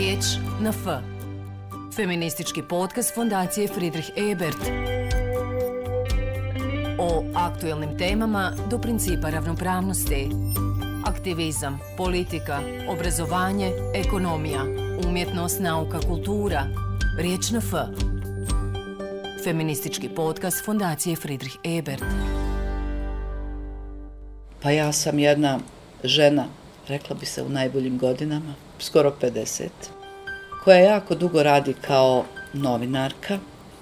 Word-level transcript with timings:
Riječ 0.00 0.24
na 0.60 0.70
F. 0.70 0.86
Feministički 1.96 2.62
podcast 2.62 3.14
Fondacije 3.14 3.68
Friedrich 3.68 4.08
Ebert. 4.16 4.56
O 6.98 7.24
aktuelnim 7.34 7.98
temama 7.98 8.52
do 8.70 8.78
principa 8.78 9.30
ravnopravnosti. 9.30 10.28
Aktivizam, 11.06 11.78
politika, 11.96 12.60
obrazovanje, 12.88 13.72
ekonomija, 13.94 14.64
umjetnost, 15.06 15.60
nauka, 15.60 16.00
kultura. 16.00 16.66
Riječ 17.18 17.50
na 17.50 17.58
F. 17.58 17.72
Feministički 19.44 20.08
podcast 20.08 20.64
Fondacije 20.64 21.16
Friedrich 21.16 21.56
Ebert. 21.64 22.04
Pa 24.62 24.70
ja 24.70 24.92
sam 24.92 25.18
jedna 25.18 25.58
žena, 26.04 26.46
rekla 26.88 27.16
bi 27.16 27.26
se 27.26 27.42
u 27.42 27.48
najboljim 27.48 27.98
godinama, 27.98 28.54
skoro 28.80 29.14
50, 29.20 29.68
koja 30.64 30.78
jako 30.78 31.14
dugo 31.14 31.42
radi 31.42 31.74
kao 31.86 32.24
novinarka 32.52 33.38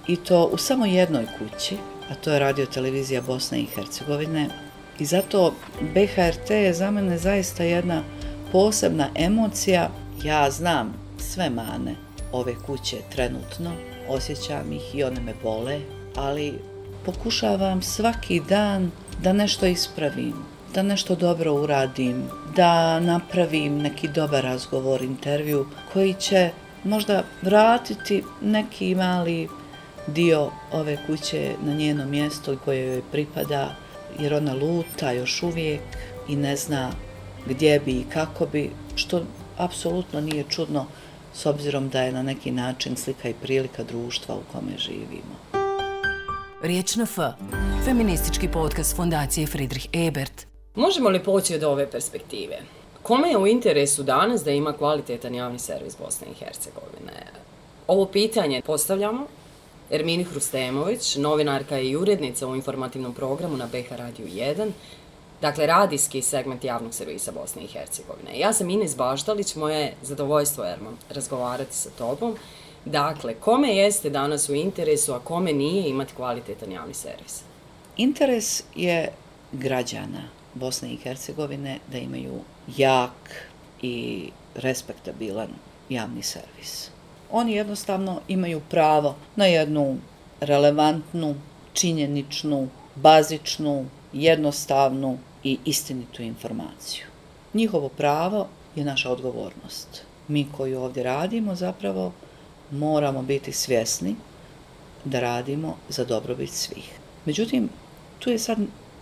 i 0.06 0.16
to 0.16 0.45
u 0.52 0.56
samo 0.56 0.87
jednoj 0.87 1.27
kući, 1.39 1.77
a 2.11 2.15
to 2.15 2.33
je 2.33 2.39
radio 2.39 2.66
televizija 2.66 3.23
Bosne 3.23 3.61
i 3.61 3.66
Hercegovine. 3.66 4.48
I 4.98 5.05
zato 5.05 5.55
BHRT 5.80 6.51
je 6.51 6.75
za 6.75 6.91
mene 6.91 7.19
zaista 7.19 7.62
jedna 7.62 8.03
posebna 8.53 9.09
emocija. 9.15 9.91
Ja 10.25 10.51
znam 10.51 10.95
sve 11.19 11.51
mane 11.51 11.95
ove 12.33 12.55
kuće 12.67 12.97
trenutno, 13.12 13.73
osjećam 14.09 14.73
ih 14.73 14.95
i 14.95 15.05
one 15.05 15.20
me 15.20 15.34
bole, 15.42 15.80
ali 16.17 16.59
pokušavam 17.05 17.83
svaki 17.83 18.41
dan 18.41 18.91
da 19.23 19.33
nešto 19.33 19.67
ispravim, 19.67 20.34
da 20.75 20.83
nešto 20.83 21.15
dobro 21.15 21.53
uradim, 21.55 22.25
da 22.57 23.01
napravim 23.01 23.79
neki 23.79 24.09
dobar 24.09 24.45
razgovor, 24.45 25.02
intervju 25.02 25.66
koji 25.93 26.15
će 26.15 26.51
možda 26.84 27.23
vratiti 27.43 28.23
neki 28.42 28.95
mali 28.95 29.48
dio 30.06 30.50
ove 30.73 30.98
kuće 31.06 31.55
na 31.62 31.75
njeno 31.75 32.06
mjesto 32.06 32.56
koje 32.64 32.86
joj 32.86 33.03
pripada, 33.12 33.75
jer 34.19 34.34
ona 34.34 34.55
luta 34.55 35.12
još 35.12 35.42
uvijek 35.42 35.81
i 36.28 36.36
ne 36.36 36.56
zna 36.56 36.91
gdje 37.47 37.81
bi 37.81 37.92
i 37.92 38.05
kako 38.12 38.47
bi, 38.47 38.70
što 38.95 39.23
apsolutno 39.56 40.20
nije 40.20 40.45
čudno 40.48 40.86
s 41.34 41.47
obzirom 41.47 41.89
da 41.89 42.03
je 42.03 42.12
na 42.12 42.23
neki 42.23 42.51
način 42.51 42.97
slika 42.97 43.28
i 43.28 43.34
prilika 43.34 43.83
društva 43.83 44.34
u 44.34 44.53
kome 44.53 44.78
živimo. 44.78 45.62
Riječ 46.62 46.97
na 46.97 47.03
F. 47.03 47.19
Feministički 47.84 48.48
podcast 48.48 48.97
Fondacije 48.97 49.47
Friedrich 49.47 49.86
Ebert. 49.92 50.47
Možemo 50.79 51.09
li 51.09 51.23
poći 51.23 51.55
od 51.55 51.65
ove 51.65 51.91
perspektive? 51.91 52.59
Kome 53.03 53.29
je 53.29 53.39
u 53.39 53.47
interesu 53.47 54.03
danas 54.03 54.45
da 54.45 54.51
ima 54.51 54.73
kvalitetan 54.73 55.35
javni 55.35 55.59
servis 55.59 55.97
Bosne 55.98 56.27
i 56.31 56.35
Hercegovine? 56.35 57.27
Ovo 57.87 58.07
pitanje 58.07 58.62
postavljamo 58.62 59.27
Ermini 59.91 60.25
Hrustemović, 60.25 61.17
novinarka 61.17 61.79
i 61.79 61.97
urednica 61.97 62.47
u 62.47 62.57
informativnom 62.57 63.15
programu 63.15 63.57
na 63.57 63.67
BH 63.67 63.93
Radio 63.97 64.27
1, 64.27 64.70
dakle 65.41 65.67
radijski 65.67 66.23
segment 66.23 66.65
javnog 66.65 66.95
servisa 66.95 67.33
Bosne 67.33 67.63
i 67.63 67.67
Hercegovine. 67.67 68.39
Ja 68.39 68.53
sam 68.53 68.70
Ines 68.70 68.97
Baštalić, 68.97 69.55
moje 69.55 69.95
zadovoljstvo 70.03 70.65
Erman 70.65 70.97
razgovarati 71.11 71.75
sa 71.75 71.91
tobom. 71.98 72.37
Dakle, 72.85 73.35
kome 73.35 73.77
jeste 73.77 74.11
danas 74.11 74.48
u 74.48 74.55
interesu, 74.55 75.13
a 75.13 75.19
kome 75.19 75.53
nije 75.53 75.89
imati 75.89 76.15
kvalitetan 76.15 76.73
javni 76.73 76.95
servis? 76.95 77.42
Interes 77.97 78.63
je 78.75 79.13
građana 79.53 80.38
Bosne 80.59 80.92
i 80.92 80.97
Hercegovine 80.97 81.78
da 81.92 81.98
imaju 81.98 82.41
jak 82.77 83.48
i 83.83 84.28
respektabilan 84.55 85.48
javni 85.89 86.23
servis. 86.23 86.91
Oni 87.31 87.53
jednostavno 87.53 88.20
imaju 88.28 88.61
pravo 88.70 89.17
na 89.36 89.47
jednu 89.47 89.97
relevantnu, 90.41 91.34
činjeničnu, 91.73 92.69
bazičnu, 92.95 93.86
jednostavnu 94.13 95.19
i 95.45 95.58
istinitu 95.64 96.23
informaciju. 96.23 97.05
Njihovo 97.55 97.89
pravo 97.89 98.48
je 98.77 98.85
naša 98.85 99.11
odgovornost. 99.11 100.02
Mi 100.29 100.46
koji 100.57 100.75
ovdje 100.75 101.02
radimo 101.02 101.55
zapravo 101.55 102.13
moramo 102.70 103.23
biti 103.23 103.52
svjesni 103.52 104.17
da 105.05 105.20
radimo 105.20 105.77
za 105.89 106.05
dobrobit 106.05 106.51
svih. 106.51 106.98
Međutim, 107.25 107.69
tu 108.19 108.30
je 108.30 108.39
sad 108.39 108.58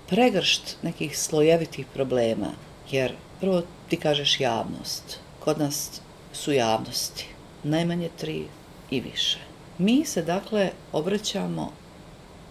pregršt 0.08 0.76
nekih 0.82 1.18
slojevitih 1.18 1.86
problema, 1.94 2.50
jer 2.90 3.14
prvo 3.40 3.62
ti 3.88 3.96
kažeš 3.96 4.40
javnost. 4.40 5.18
Kod 5.40 5.58
nas 5.58 6.00
su 6.32 6.52
javnosti, 6.52 7.26
najmanje 7.62 8.08
tri 8.16 8.44
i 8.90 9.00
više. 9.00 9.38
Mi 9.78 10.04
se 10.04 10.22
dakle 10.22 10.70
obraćamo 10.92 11.72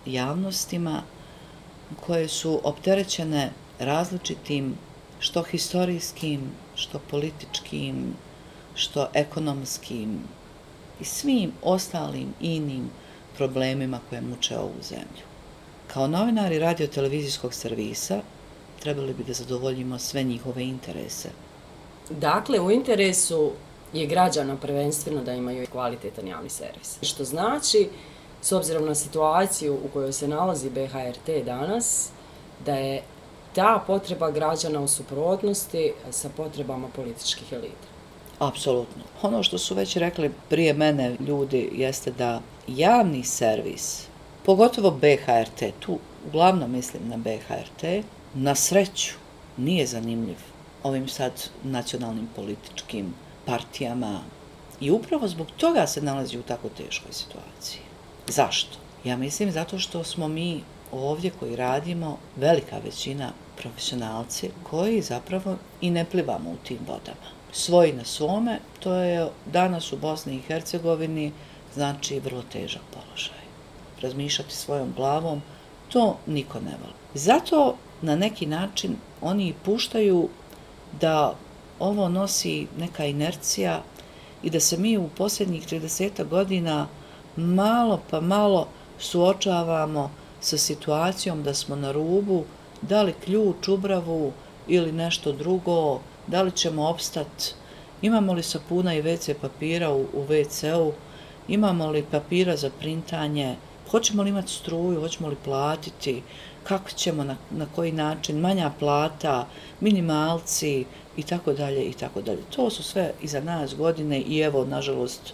javnostima 0.06 1.04
koje 2.06 2.28
su 2.28 2.62
opterećene 2.64 3.52
različitim 3.80 4.76
što 5.20 5.44
historijskim, 5.44 6.52
što 6.76 7.00
političkim, 7.00 8.14
što 8.76 9.10
ekonomskim 9.14 10.20
i 11.00 11.04
svim 11.04 11.52
ostalim 11.62 12.34
inim 12.42 12.90
problemima 13.38 14.00
koje 14.10 14.22
muče 14.22 14.58
ovu 14.58 14.82
zemlju. 14.82 15.25
Kao 15.96 16.08
novinari 16.08 16.60
radio-televizijskog 16.60 17.54
servisa 17.54 18.20
trebali 18.80 19.14
bi 19.14 19.24
da 19.24 19.34
zadovoljimo 19.34 20.00
sve 20.00 20.24
njihove 20.24 20.64
interese. 20.64 21.30
Dakle, 22.10 22.60
u 22.60 22.72
interesu 22.72 23.52
je 23.94 24.06
građana 24.06 24.56
prvenstveno 24.56 25.24
da 25.24 25.34
imaju 25.34 25.68
kvalitetan 25.72 26.28
javni 26.28 26.50
servis. 26.50 26.98
Što 27.02 27.24
znači, 27.24 27.90
s 28.42 28.52
obzirom 28.52 28.86
na 28.86 28.96
situaciju 28.96 29.74
u 29.74 29.88
kojoj 29.94 30.14
se 30.14 30.28
nalazi 30.28 30.70
BHRT 30.70 31.46
danas, 31.46 32.10
da 32.66 32.76
je 32.76 33.02
ta 33.54 33.84
potreba 33.88 34.32
građana 34.32 34.82
u 34.82 34.88
suprotnosti 34.88 35.94
sa 36.12 36.30
potrebama 36.38 36.88
političkih 36.96 37.54
elita. 37.54 37.88
Apsolutno. 38.40 39.04
Ono 39.22 39.44
što 39.44 39.58
su 39.58 39.76
već 39.76 39.96
rekli 39.96 40.32
prije 40.50 40.74
mene 40.74 41.16
ljudi 41.20 41.70
jeste 41.74 42.12
da 42.12 42.42
javni 42.68 43.24
servis 43.24 44.08
pogotovo 44.46 44.92
BHRT, 44.92 45.74
tu 45.80 46.00
uglavnom 46.28 46.72
mislim 46.72 47.10
na 47.10 47.18
BHRT, 47.18 48.06
na 48.34 48.56
sreću 48.56 49.14
nije 49.58 49.86
zanimljiv 49.86 50.38
ovim 50.84 51.08
sad 51.08 51.32
nacionalnim 51.64 52.28
političkim 52.36 53.14
partijama 53.46 54.20
i 54.82 54.92
upravo 54.92 55.28
zbog 55.28 55.48
toga 55.58 55.88
se 55.88 56.02
nalazi 56.02 56.38
u 56.38 56.44
tako 56.44 56.70
teškoj 56.70 57.14
situaciji. 57.14 57.82
Zašto? 58.28 58.78
Ja 59.04 59.18
mislim 59.18 59.52
zato 59.52 59.80
što 59.80 60.04
smo 60.04 60.28
mi 60.28 60.64
ovdje 60.92 61.32
koji 61.40 61.56
radimo 61.56 62.18
velika 62.36 62.78
većina 62.78 63.32
profesionalci 63.58 64.50
koji 64.64 65.02
zapravo 65.02 65.56
i 65.82 65.90
ne 65.90 66.06
plivamo 66.06 66.50
u 66.50 66.68
tim 66.68 66.80
vodama. 66.88 67.28
Svoji 67.52 67.94
na 67.94 68.04
svome, 68.04 68.60
to 68.80 68.94
je 68.94 69.28
danas 69.54 69.94
u 69.94 69.98
Bosni 69.98 70.36
i 70.36 70.42
Hercegovini 70.42 71.32
znači 71.74 72.20
vrlo 72.20 72.44
težak 72.52 72.82
položaj 72.94 73.45
razmišljati 74.02 74.54
svojom 74.54 74.94
glavom, 74.96 75.42
to 75.90 76.18
niko 76.28 76.60
ne 76.60 76.72
voli. 76.82 76.94
Zato 77.14 77.76
na 78.02 78.16
neki 78.16 78.46
način 78.46 78.96
oni 79.22 79.54
puštaju 79.66 80.30
da 81.02 81.36
ovo 81.80 82.10
nosi 82.10 82.68
neka 82.78 83.06
inercija 83.06 83.84
i 84.44 84.50
da 84.50 84.60
se 84.60 84.78
mi 84.78 84.98
u 84.98 85.10
posljednjih 85.18 85.68
30 85.68 86.28
godina 86.28 86.88
malo 87.36 88.02
pa 88.10 88.22
malo 88.22 88.68
suočavamo 89.00 90.12
sa 90.40 90.58
situacijom 90.58 91.44
da 91.44 91.54
smo 91.54 91.76
na 91.76 91.92
rubu, 91.92 92.44
da 92.82 93.02
li 93.02 93.14
ključ, 93.26 93.68
ubravu 93.68 94.32
ili 94.68 94.92
nešto 94.92 95.32
drugo, 95.32 96.00
da 96.28 96.42
li 96.42 96.52
ćemo 96.52 96.90
opstati, 96.90 97.54
imamo 98.02 98.34
li 98.34 98.44
sapuna 98.44 98.94
i 98.94 99.04
WC 99.04 99.34
papira 99.42 99.92
u, 99.92 100.02
u 100.02 100.26
WC-u, 100.30 100.94
imamo 101.48 101.88
li 101.92 102.06
papira 102.12 102.56
za 102.56 102.70
printanje, 102.80 103.56
hoćemo 103.96 104.24
li 104.24 104.30
imati 104.30 104.52
struju, 104.52 105.02
hoćemo 105.02 105.28
li 105.30 105.36
platiti, 105.44 106.22
kako 106.64 106.90
ćemo, 106.90 107.24
na, 107.24 107.36
na 107.52 107.66
koji 107.76 107.92
način, 107.92 108.40
manja 108.40 108.72
plata, 108.80 109.48
minimalci 109.80 110.86
i 111.18 111.24
tako 111.24 111.54
dalje 111.54 111.84
i 111.84 111.94
tako 111.94 112.22
dalje. 112.22 112.42
To 112.56 112.70
su 112.70 112.84
sve 112.84 113.12
iza 113.22 113.42
nas 113.42 113.76
godine 113.76 114.22
i 114.22 114.40
evo, 114.40 114.66
nažalost, 114.66 115.34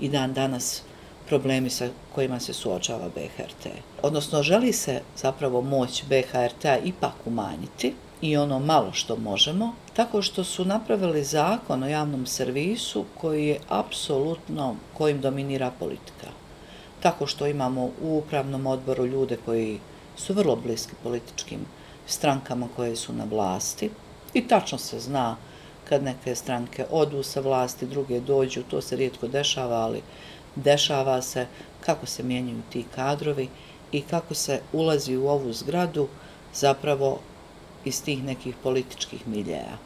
i 0.00 0.08
dan 0.08 0.32
danas 0.32 0.82
problemi 1.28 1.70
sa 1.70 1.88
kojima 2.14 2.40
se 2.40 2.52
suočava 2.52 3.08
BHRT. 3.08 3.66
Odnosno, 4.02 4.42
želi 4.42 4.72
se 4.72 5.00
zapravo 5.16 5.60
moć 5.62 6.04
BHRT 6.04 6.64
ipak 6.84 7.26
umanjiti 7.26 7.94
i 8.20 8.36
ono 8.36 8.58
malo 8.58 8.92
što 8.92 9.16
možemo, 9.16 9.74
tako 9.96 10.22
što 10.22 10.44
su 10.44 10.64
napravili 10.64 11.24
zakon 11.24 11.82
o 11.82 11.88
javnom 11.88 12.26
servisu 12.26 13.04
koji 13.20 13.46
je 13.46 13.60
apsolutno, 13.68 14.76
kojim 14.94 15.20
dominira 15.20 15.70
politika 15.78 16.45
tako 17.06 17.26
što 17.26 17.46
imamo 17.46 17.84
u 17.84 18.18
upravnom 18.18 18.66
odboru 18.66 19.06
ljude 19.06 19.36
koji 19.44 19.78
su 20.16 20.34
vrlo 20.34 20.56
bliski 20.56 20.92
političkim 21.02 21.60
strankama 22.06 22.68
koje 22.76 22.96
su 22.96 23.12
na 23.12 23.24
vlasti 23.24 23.90
i 24.34 24.48
tačno 24.48 24.78
se 24.78 25.00
zna 25.00 25.36
kad 25.88 26.02
neke 26.02 26.34
stranke 26.34 26.86
odu 26.90 27.22
sa 27.22 27.40
vlasti, 27.40 27.86
druge 27.86 28.20
dođu, 28.20 28.62
to 28.70 28.80
se 28.80 28.96
rijetko 28.96 29.28
dešava, 29.28 29.76
ali 29.76 30.02
dešava 30.56 31.22
se 31.22 31.46
kako 31.80 32.06
se 32.06 32.22
mijenjaju 32.22 32.62
ti 32.72 32.84
kadrovi 32.94 33.48
i 33.92 34.02
kako 34.02 34.34
se 34.34 34.60
ulazi 34.72 35.16
u 35.16 35.28
ovu 35.28 35.52
zgradu 35.52 36.08
zapravo 36.54 37.20
iz 37.84 38.02
tih 38.02 38.24
nekih 38.24 38.54
političkih 38.62 39.28
miljeja. 39.28 39.78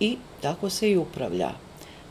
I 0.00 0.16
tako 0.40 0.70
se 0.70 0.90
i 0.90 0.96
upravlja. 0.96 1.50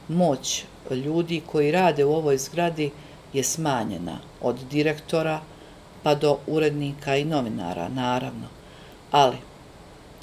Moć 0.08 0.64
ljudi 0.92 1.42
koji 1.46 1.72
rade 1.72 2.06
u 2.06 2.14
ovoj 2.14 2.38
zgradi 2.38 2.92
je 3.38 3.44
smanjena 3.44 4.18
od 4.42 4.56
direktora 4.72 5.42
pa 6.04 6.16
do 6.16 6.38
urednika 6.48 7.18
i 7.18 7.26
novinara, 7.26 7.90
naravno. 7.90 8.48
Ali 9.12 9.38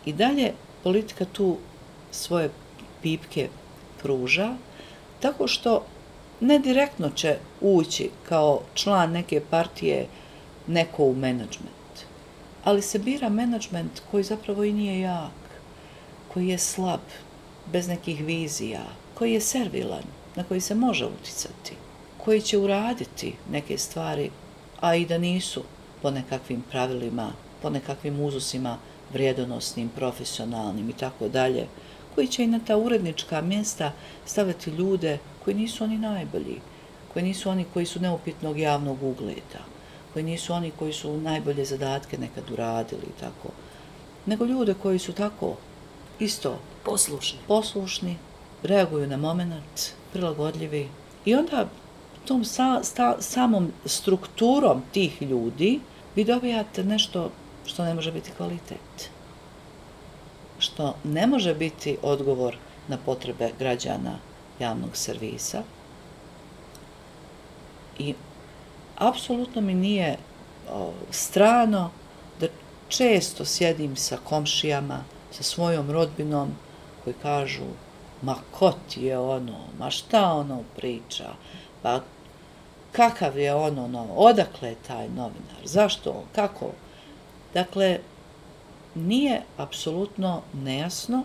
i 0.04 0.12
dalje 0.12 0.52
politika 0.82 1.24
tu 1.24 1.56
svoje 2.10 2.50
pipke 3.02 3.48
pruža, 4.02 4.56
tako 5.20 5.48
što 5.48 5.84
ne 6.40 6.58
direktno 6.58 7.10
će 7.10 7.36
ući 7.60 8.10
kao 8.28 8.60
član 8.74 9.12
neke 9.12 9.40
partije 9.50 10.06
neko 10.66 11.04
u 11.04 11.14
menadžment, 11.14 12.04
ali 12.64 12.82
se 12.82 12.98
bira 12.98 13.28
menadžment 13.28 14.02
koji 14.10 14.24
zapravo 14.24 14.64
i 14.64 14.72
nije 14.72 15.00
jak, 15.00 15.44
koji 16.32 16.48
je 16.48 16.58
slab, 16.58 17.00
bez 17.72 17.88
nekih 17.88 18.24
vizija, 18.24 18.84
koji 19.14 19.32
je 19.32 19.40
servilan, 19.40 20.04
na 20.36 20.44
koji 20.44 20.60
se 20.60 20.74
može 20.74 21.06
uticati, 21.06 21.76
koji 22.24 22.40
će 22.40 22.58
uraditi 22.58 23.34
neke 23.50 23.78
stvari, 23.78 24.30
a 24.80 24.94
i 24.94 25.06
da 25.06 25.18
nisu 25.18 25.62
po 26.02 26.10
nekakvim 26.10 26.64
pravilima, 26.70 27.32
po 27.62 27.70
nekakvim 27.70 28.20
uzusima 28.20 28.78
vrijedonosnim, 29.12 29.88
profesionalnim 29.88 30.90
i 30.90 30.92
tako 30.92 31.28
dalje, 31.28 31.66
koji 32.14 32.26
će 32.26 32.44
i 32.44 32.46
na 32.46 32.60
ta 32.66 32.76
urednička 32.76 33.40
mjesta 33.40 33.92
staviti 34.26 34.70
ljude 34.70 35.18
koji 35.44 35.56
nisu 35.56 35.84
oni 35.84 35.98
najbolji, 35.98 36.60
koji 37.12 37.24
nisu 37.24 37.50
oni 37.50 37.64
koji 37.72 37.86
su 37.86 38.00
neupitnog 38.00 38.58
javnog 38.58 39.02
ugleda, 39.02 39.62
koji 40.12 40.24
nisu 40.24 40.52
oni 40.52 40.70
koji 40.78 40.92
su 40.92 41.16
najbolje 41.20 41.64
zadatke 41.64 42.18
nekad 42.18 42.50
uradili 42.50 43.02
i 43.02 43.20
tako, 43.20 43.48
nego 44.26 44.44
ljude 44.44 44.74
koji 44.82 44.98
su 44.98 45.12
tako 45.12 45.56
isto 46.18 46.58
poslušni, 46.84 47.38
poslušni 47.48 48.16
reaguju 48.62 49.06
na 49.06 49.16
moment, 49.16 49.92
prilagodljivi 50.12 50.88
i 51.24 51.34
onda 51.34 51.68
tom 52.26 52.44
sa, 52.44 52.80
sta, 52.82 53.16
samom 53.20 53.72
strukturom 53.84 54.82
tih 54.92 55.22
ljudi 55.22 55.80
vi 56.16 56.24
dobijate 56.24 56.84
nešto 56.84 57.30
što 57.66 57.84
ne 57.84 57.94
može 57.94 58.12
biti 58.12 58.30
kvalitet. 58.36 59.10
Što 60.58 60.94
ne 61.04 61.26
može 61.26 61.54
biti 61.54 61.96
odgovor 62.02 62.56
na 62.88 62.98
potrebe 63.04 63.50
građana 63.58 64.18
javnog 64.58 64.96
servisa. 64.96 65.62
I 67.98 68.14
apsolutno 68.96 69.60
mi 69.60 69.74
nije 69.74 70.16
o, 70.70 70.92
strano 71.10 71.90
da 72.40 72.46
često 72.88 73.44
sjedim 73.44 73.96
sa 73.96 74.18
komšijama, 74.24 75.04
sa 75.30 75.42
svojom 75.42 75.90
rodbinom 75.90 76.50
koji 77.04 77.14
kažu 77.22 77.64
ma 78.22 78.34
ko 78.50 78.72
ti 78.90 79.02
je 79.02 79.18
ono, 79.18 79.58
ma 79.78 79.90
šta 79.90 80.32
ono 80.32 80.62
priča, 80.76 81.32
pa 81.82 82.00
kakav 82.96 83.38
je 83.38 83.54
ono, 83.54 83.88
no, 83.88 84.06
odakle 84.16 84.68
je 84.68 84.76
taj 84.86 85.08
novinar, 85.08 85.62
zašto, 85.64 86.24
kako. 86.34 86.70
Dakle, 87.54 87.98
nije 88.94 89.42
apsolutno 89.56 90.42
nejasno, 90.52 91.22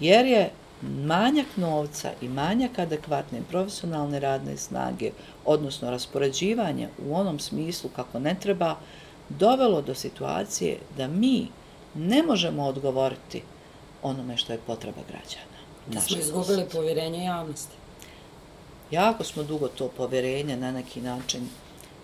jer 0.00 0.26
je 0.26 0.50
manjak 0.82 1.46
novca 1.56 2.10
i 2.20 2.28
manjak 2.28 2.78
adekvatne 2.78 3.42
profesionalne 3.50 4.20
radne 4.20 4.56
snage, 4.56 5.10
odnosno 5.44 5.90
raspoređivanje 5.90 6.88
u 7.06 7.14
onom 7.14 7.38
smislu 7.38 7.90
kako 7.96 8.18
ne 8.18 8.36
treba, 8.40 8.76
dovelo 9.28 9.82
do 9.82 9.94
situacije 9.94 10.78
da 10.96 11.08
mi 11.08 11.48
ne 11.94 12.22
možemo 12.22 12.64
odgovoriti 12.64 13.42
onome 14.02 14.36
što 14.36 14.52
je 14.52 14.58
potreba 14.66 15.00
građana. 15.08 15.58
Da 15.86 16.00
smo 16.00 16.18
izgubili 16.18 16.64
povjerenje 16.72 17.24
javnosti. 17.24 17.76
Jako 18.90 19.24
smo 19.24 19.42
dugo 19.42 19.68
to 19.68 19.88
poverenje 19.88 20.56
na 20.56 20.72
neki 20.72 21.00
način 21.00 21.48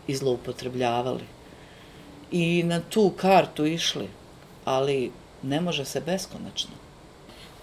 izloupotrebljavali 0.07 1.25
i 2.31 2.63
na 2.63 2.81
tu 2.81 3.13
kartu 3.17 3.67
išli 3.67 4.09
ali 4.65 5.13
ne 5.43 5.61
može 5.61 5.85
se 5.85 6.01
beskonačno. 6.01 6.71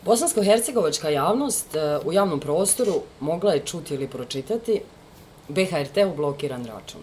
Bosansko-hercegovačka 0.05 1.09
javnost 1.09 1.75
e, 1.75 1.99
u 2.05 2.13
javnom 2.13 2.39
prostoru 2.39 3.01
mogla 3.19 3.53
je 3.53 3.65
čuti 3.65 3.93
ili 3.93 4.07
pročitati 4.07 4.81
BHRT 5.47 5.97
u 6.11 6.15
blokiran 6.15 6.65
račun. 6.65 7.01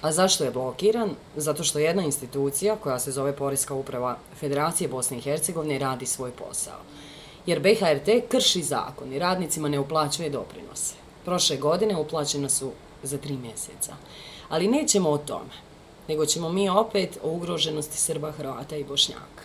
A 0.00 0.12
zašto 0.12 0.44
je 0.44 0.50
blokiran? 0.50 1.10
Zato 1.36 1.64
što 1.64 1.78
jedna 1.78 2.02
institucija 2.02 2.76
koja 2.76 2.98
se 2.98 3.12
zove 3.12 3.36
Poreska 3.36 3.74
uprava 3.74 4.16
Federacije 4.40 4.88
Bosne 4.88 5.18
i 5.18 5.20
Hercegovine 5.20 5.78
radi 5.78 6.06
svoj 6.06 6.30
posao. 6.30 6.78
Jer 7.46 7.60
BHRT 7.60 8.28
krši 8.28 8.62
zakon 8.62 9.12
i 9.12 9.18
radnicima 9.18 9.68
ne 9.68 9.78
uplaćuje 9.78 10.30
doprinose. 10.30 11.03
Prošle 11.24 11.56
godine 11.56 11.96
uplaćena 11.96 12.48
su 12.48 12.72
za 13.02 13.18
tri 13.18 13.36
mjeseca. 13.36 13.94
Ali 14.48 14.68
nećemo 14.68 15.10
o 15.10 15.18
tome 15.18 15.54
nego 16.08 16.26
ćemo 16.26 16.48
mi 16.48 16.68
opet 16.68 17.18
o 17.22 17.30
ugroženosti 17.30 17.98
Srba, 17.98 18.32
Hrvata 18.32 18.76
i 18.76 18.84
Bošnjaka. 18.84 19.44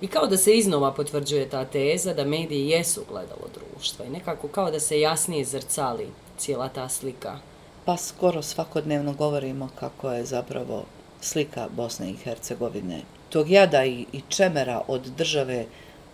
I 0.00 0.06
kao 0.06 0.26
da 0.26 0.36
se 0.36 0.56
iznova 0.56 0.92
potvrđuje 0.92 1.48
ta 1.48 1.64
teza 1.64 2.14
da 2.14 2.24
mediji 2.24 2.68
jesu 2.68 3.04
gledalo 3.08 3.48
društva 3.54 4.04
i 4.04 4.10
nekako 4.10 4.48
kao 4.48 4.70
da 4.70 4.80
se 4.80 5.00
jasnije 5.00 5.44
zrcali 5.44 6.08
cijela 6.36 6.68
ta 6.68 6.88
slika. 6.88 7.38
Pa 7.84 7.96
skoro 7.96 8.42
svakodnevno 8.42 9.12
govorimo 9.12 9.68
kako 9.80 10.10
je 10.10 10.24
zapravo 10.24 10.84
slika 11.20 11.68
Bosne 11.76 12.10
i 12.10 12.16
Hercegovine. 12.16 13.02
Tog 13.28 13.50
jada 13.50 13.84
i, 13.84 14.06
i 14.12 14.20
čemera 14.28 14.82
od 14.88 15.02
države 15.02 15.66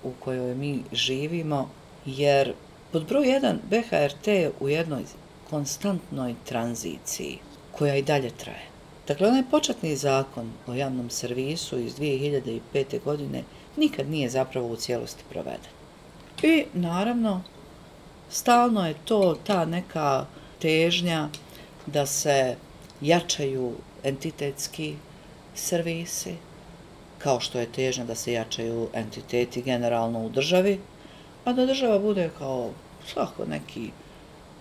u 0.05 0.13
kojoj 0.21 0.55
mi 0.55 0.83
živimo, 0.93 1.69
jer 2.07 2.55
pod 2.95 3.07
broj 3.07 3.27
1 3.27 3.57
BHRT 3.71 4.27
je 4.27 4.51
u 4.61 4.69
jednoj 4.69 5.03
konstantnoj 5.51 6.35
tranziciji 6.45 7.39
koja 7.73 7.97
i 7.97 8.03
dalje 8.03 8.31
traje. 8.31 8.67
Dakle, 9.09 9.29
onaj 9.29 9.43
početni 9.51 9.97
zakon 9.97 10.53
o 10.67 10.75
javnom 10.75 11.11
servisu 11.11 11.79
iz 11.79 11.97
2005. 11.97 12.61
godine 13.05 13.43
nikad 13.77 14.11
nije 14.11 14.31
zapravo 14.31 14.69
u 14.69 14.77
cijelosti 14.77 15.25
proveden. 15.31 15.73
I, 16.43 16.65
naravno, 16.75 17.43
stalno 18.31 18.87
je 18.87 18.95
to 19.05 19.39
ta 19.47 19.65
neka 19.65 20.27
težnja 20.59 21.29
da 21.87 22.07
se 22.07 22.57
jačaju 23.01 23.73
entitetski 24.05 24.95
servisi, 25.55 26.35
kao 27.19 27.41
što 27.41 27.59
je 27.59 27.73
težnja 27.73 28.05
da 28.05 28.15
se 28.15 28.33
jačaju 28.33 28.89
entiteti 28.93 29.63
generalno 29.63 30.27
u 30.27 30.29
državi, 30.29 30.81
a 31.45 31.53
da 31.53 31.67
država 31.67 31.99
bude 31.99 32.31
kao 32.39 32.71
svako 33.07 33.45
neki 33.45 33.91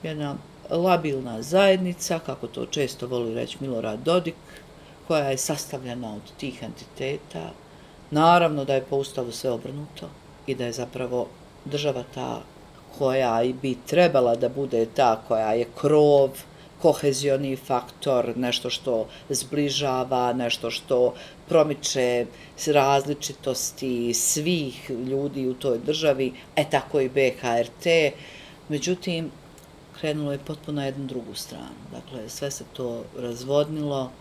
jedna 0.03 0.35
labilna 0.69 1.41
zajednica, 1.41 2.19
kako 2.19 2.47
to 2.47 2.65
često 2.65 3.07
voli 3.07 3.33
reći 3.33 3.57
Milorad 3.59 3.99
Dodik, 3.99 4.35
koja 5.07 5.29
je 5.29 5.37
sastavljena 5.37 6.15
od 6.15 6.21
tih 6.37 6.63
entiteta. 6.63 7.51
Naravno 8.11 8.65
da 8.65 8.73
je 8.73 8.85
po 8.89 8.97
ustavu 8.97 9.31
sve 9.31 9.51
obrnuto 9.51 10.09
i 10.47 10.55
da 10.55 10.65
je 10.65 10.71
zapravo 10.71 11.27
država 11.65 12.03
ta 12.15 12.41
koja 12.97 13.43
i 13.43 13.53
bi 13.53 13.77
trebala 13.87 14.35
da 14.35 14.49
bude 14.49 14.85
ta 14.85 15.21
koja 15.27 15.53
je 15.53 15.67
krov, 15.81 16.29
kohezioni 16.83 17.55
faktor, 17.55 18.33
nešto 18.37 18.69
što 18.69 19.07
zbližava, 19.29 20.33
nešto 20.33 20.71
što 20.71 21.13
promiče 21.47 22.25
različitosti 22.67 24.13
svih 24.13 24.89
ljudi 24.89 25.47
u 25.47 25.53
toj 25.53 25.77
državi, 25.77 26.33
e 26.55 26.65
tako 26.69 26.99
i 26.99 27.09
BHRT. 27.09 27.87
Međutim, 28.69 29.31
krenulo 29.99 30.31
je 30.31 30.39
potpuno 30.47 30.81
na 30.81 30.85
jednu 30.85 31.05
drugu 31.05 31.35
stranu. 31.35 31.85
Dakle, 31.91 32.29
sve 32.29 32.51
se 32.51 32.63
to 32.73 33.03
razvodnilo. 33.17 34.11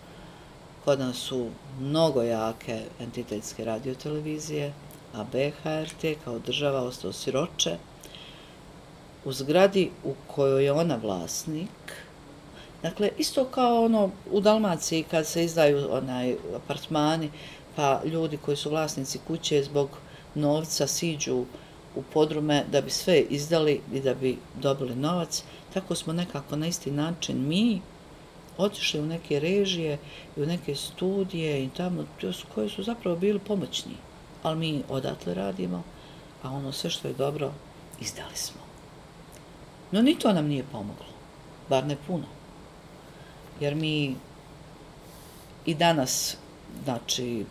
Kod 0.85 0.99
nas 0.99 1.17
su 1.17 1.49
mnogo 1.81 2.23
jake 2.23 2.81
entitetske 3.01 3.65
radiotelevizije, 3.65 4.73
a 5.15 5.25
BHRT 5.25 6.05
kao 6.25 6.39
država 6.39 6.83
ostao 6.83 7.13
siroče. 7.13 7.77
U 9.25 9.33
zgradi 9.33 9.91
u 10.05 10.15
kojoj 10.27 10.65
je 10.65 10.73
ona 10.73 10.99
vlasnik, 11.03 11.95
dakle, 12.83 13.11
isto 13.19 13.45
kao 13.45 13.85
ono 13.85 14.11
u 14.31 14.41
Dalmaciji 14.41 15.03
kad 15.03 15.27
se 15.27 15.45
izdaju 15.45 15.89
onaj 15.93 16.37
apartmani, 16.57 17.31
pa 17.77 18.01
ljudi 18.05 18.37
koji 18.37 18.57
su 18.57 18.71
vlasnici 18.71 19.19
kuće 19.27 19.63
zbog 19.63 19.89
novca 20.35 20.87
siđu 20.87 21.45
u 21.97 22.03
podrume 22.13 22.65
da 22.73 22.81
bi 22.81 22.91
sve 22.91 23.21
izdali 23.21 23.81
i 23.93 24.01
da 24.01 24.15
bi 24.15 24.39
dobili 24.61 24.95
novac, 24.95 25.43
tako 25.75 25.95
smo 25.95 26.13
nekako 26.13 26.57
na 26.57 26.67
isti 26.67 26.91
način 26.91 27.49
mi 27.49 27.81
otišli 28.59 29.01
u 29.01 29.07
neke 29.07 29.41
režije 29.41 29.99
i 30.37 30.43
u 30.43 30.47
neke 30.47 30.75
studije 30.75 31.65
i 31.65 31.69
tamo 31.69 32.05
koje 32.55 32.69
su 32.69 32.83
zapravo 32.83 33.17
bili 33.17 33.39
pomoćni. 33.39 33.93
Ali 34.43 34.59
mi 34.59 34.83
odatle 34.89 35.35
radimo, 35.35 35.83
a 36.43 36.51
ono 36.51 36.73
sve 36.73 36.91
što 36.91 37.09
je 37.09 37.15
dobro 37.15 37.53
izdali 38.01 38.37
smo. 38.37 38.61
No 39.91 40.03
ni 40.03 40.19
to 40.19 40.33
nam 40.33 40.47
nije 40.47 40.65
pomoglo, 40.73 41.07
bar 41.69 41.87
ne 41.87 41.97
puno. 42.07 42.25
Jer 43.61 43.75
mi 43.75 44.17
i 45.67 45.75
danas, 45.75 46.37
znači, 46.85 47.45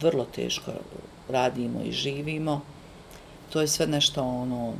vrlo 0.00 0.24
teško 0.24 0.72
radimo 1.28 1.80
i 1.82 1.92
živimo. 1.92 2.60
To 3.52 3.60
je 3.60 3.68
sve 3.68 3.86
nešto 3.86 4.22
ono, 4.22 4.74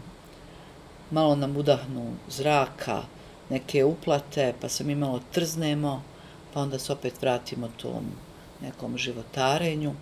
malo 1.10 1.36
nam 1.36 1.56
udahnu 1.56 2.12
zraka, 2.28 3.02
neke 3.50 3.84
uplate, 3.84 4.54
pa 4.60 4.68
se 4.68 4.84
mi 4.84 4.94
malo 4.94 5.20
trznemo, 5.32 6.02
pa 6.54 6.60
onda 6.60 6.78
se 6.78 6.92
opet 6.92 7.22
vratimo 7.22 7.68
tom 7.76 8.04
nekom 8.62 8.98
životarenju, 8.98 9.94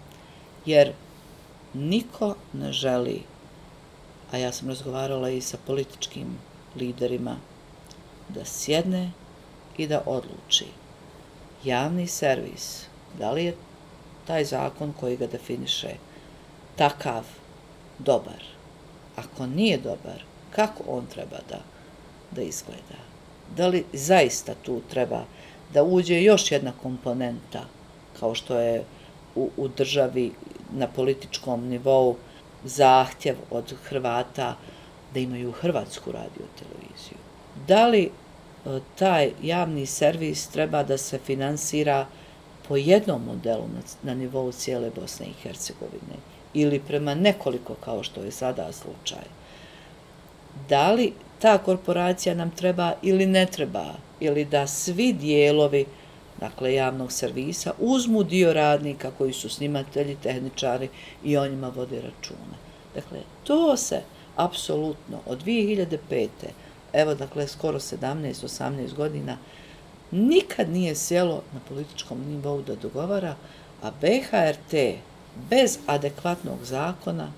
jer 0.67 0.93
niko 1.75 2.35
ne 2.53 2.73
želi, 2.73 3.23
a 4.33 4.39
ja 4.39 4.53
sam 4.53 4.69
razgovarala 4.69 5.31
i 5.31 5.41
sa 5.41 5.59
političkim 5.67 6.39
liderima, 6.77 7.37
da 8.29 8.45
sjedne 8.45 9.11
i 9.77 9.87
da 9.87 10.03
odluči 10.07 10.67
javni 11.65 12.07
servis, 12.07 12.87
da 13.19 13.31
li 13.31 13.45
je 13.45 13.55
taj 14.27 14.45
zakon 14.45 14.93
koji 15.01 15.17
ga 15.17 15.27
definiše 15.27 15.95
takav 16.77 17.25
dobar. 17.99 18.45
Ako 19.17 19.47
nije 19.47 19.79
dobar, 19.79 20.23
kako 20.51 20.83
on 20.89 21.07
treba 21.07 21.39
da, 21.49 21.61
da 22.31 22.43
izgleda? 22.43 23.01
Da 23.57 23.69
li 23.69 23.85
zaista 23.93 24.55
tu 24.63 24.81
treba 24.91 25.25
da 25.75 25.83
uđe 25.83 26.23
još 26.23 26.53
jedna 26.53 26.73
komponenta, 26.83 27.65
kao 28.21 28.35
što 28.35 28.59
je 28.59 28.85
u, 29.35 29.51
u 29.57 29.69
državi 29.69 30.33
na 30.73 30.87
političkom 30.87 31.69
nivou 31.69 32.17
zahtjev 32.65 33.37
od 33.51 33.75
Hrvata 33.83 34.57
da 35.15 35.21
imaju 35.21 35.53
Hrvatsku 35.53 36.13
radio 36.13 36.47
televiziju? 36.59 37.19
Da 37.67 37.87
li 37.87 38.11
taj 38.99 39.31
javni 39.43 39.87
servis 39.87 40.49
treba 40.49 40.83
da 40.83 40.99
se 40.99 41.19
finansira 41.19 42.07
po 42.69 42.77
jednom 42.77 43.25
modelu 43.25 43.69
na, 43.75 43.81
na 44.03 44.15
nivou 44.15 44.53
cijele 44.53 44.91
Bosne 44.91 45.27
i 45.27 45.43
Hercegovine 45.43 46.17
ili 46.55 46.81
prema 46.81 47.15
nekoliko 47.15 47.75
kao 47.75 48.03
što 48.03 48.21
je 48.21 48.31
sada 48.31 48.73
slučaj. 48.73 49.25
Da 50.69 50.93
li 50.93 51.13
ta 51.39 51.59
korporacija 51.59 52.35
nam 52.35 52.51
treba 52.51 52.93
ili 53.03 53.27
ne 53.27 53.47
treba, 53.47 53.85
ili 54.21 54.45
da 54.45 54.67
svi 54.67 55.13
dijelovi 55.13 55.87
dakle, 56.41 56.75
javnog 56.75 57.13
servisa 57.13 57.73
uzmu 57.79 58.23
dio 58.23 58.53
radnika 58.53 59.11
koji 59.19 59.33
su 59.33 59.49
snimatelji, 59.49 60.17
tehničari 60.23 60.89
i 61.25 61.37
o 61.37 61.49
njima 61.49 61.69
vode 61.69 61.97
račune. 61.97 62.57
Dakle, 62.95 63.19
to 63.45 63.77
se 63.77 64.01
apsolutno 64.37 65.19
od 65.27 65.45
2005 65.45 66.29
evo 66.95 67.15
dakle 67.15 67.49
skoro 67.49 67.79
17-18 67.79 68.95
godina 68.95 69.39
nikad 70.11 70.71
nije 70.71 70.95
sjelo 70.95 71.43
na 71.53 71.61
političkom 71.69 72.19
nivou 72.29 72.63
da 72.63 72.75
dogovara, 72.75 73.37
a 73.83 73.91
BHRT 74.01 74.99
bez 75.51 75.79
adekvatnog 75.87 76.59
zakona 76.65 77.33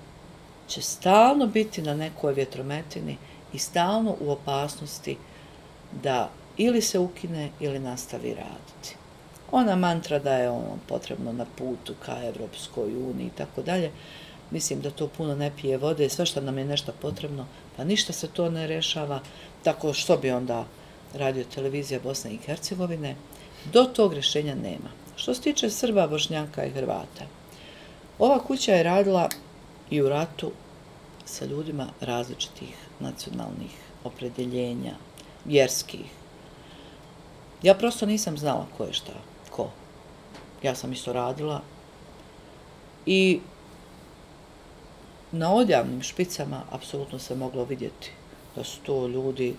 će 0.67 0.81
stalno 0.81 1.47
biti 1.47 1.81
na 1.81 1.95
nekoj 1.95 2.33
vjetrometini 2.33 3.17
i 3.53 3.59
stalno 3.59 4.15
u 4.19 4.31
opasnosti 4.31 5.17
da 6.03 6.29
ili 6.57 6.81
se 6.81 6.99
ukine 6.99 7.49
ili 7.59 7.79
nastavi 7.79 8.29
raditi. 8.29 8.95
Ona 9.51 9.75
mantra 9.75 10.19
da 10.19 10.33
je 10.33 10.49
ono 10.49 10.77
potrebno 10.87 11.31
na 11.31 11.45
putu 11.57 11.93
ka 12.05 12.23
Evropskoj 12.23 12.95
uniji 12.95 13.27
i 13.27 13.37
tako 13.37 13.61
dalje, 13.61 13.91
mislim 14.51 14.81
da 14.81 14.91
to 14.91 15.07
puno 15.07 15.35
ne 15.35 15.51
pije 15.61 15.77
vode, 15.77 16.09
sve 16.09 16.25
što 16.25 16.41
nam 16.41 16.57
je 16.57 16.65
nešto 16.65 16.93
potrebno, 17.01 17.45
pa 17.77 17.83
ništa 17.83 18.13
se 18.13 18.27
to 18.27 18.49
ne 18.49 18.67
rešava, 18.67 19.19
tako 19.63 19.93
što 19.93 20.17
bi 20.17 20.31
onda 20.31 20.65
radio 21.13 21.43
televizija 21.43 21.99
Bosne 22.03 22.31
i 22.33 22.37
Hercegovine, 22.37 23.15
do 23.73 23.83
tog 23.83 24.13
rešenja 24.13 24.55
nema. 24.55 24.89
Što 25.15 25.33
se 25.33 25.41
tiče 25.41 25.69
Srba, 25.69 26.07
Bošnjaka 26.07 26.65
i 26.65 26.69
Hrvata, 26.69 27.25
ova 28.19 28.39
kuća 28.39 28.73
je 28.73 28.83
radila 28.83 29.29
i 29.89 30.01
u 30.01 30.09
ratu 30.09 30.51
sa 31.25 31.45
ljudima 31.45 31.87
različitih 32.01 32.75
nacionalnih 32.99 33.71
opredeljenja, 34.03 34.93
vjerskih. 35.45 36.05
Ja 37.63 37.73
prosto 37.73 38.05
nisam 38.05 38.37
znala 38.37 38.67
ko 38.77 38.83
je 38.83 38.93
šta, 38.93 39.13
ko. 39.49 39.69
Ja 40.63 40.75
sam 40.75 40.93
isto 40.93 41.13
radila 41.13 41.61
i 43.05 43.39
na 45.31 45.53
odjavnim 45.53 46.01
špicama 46.01 46.61
apsolutno 46.71 47.19
se 47.19 47.35
moglo 47.35 47.63
vidjeti 47.63 48.11
da 48.55 48.63
su 48.63 48.79
to 48.81 49.07
ljudi 49.07 49.55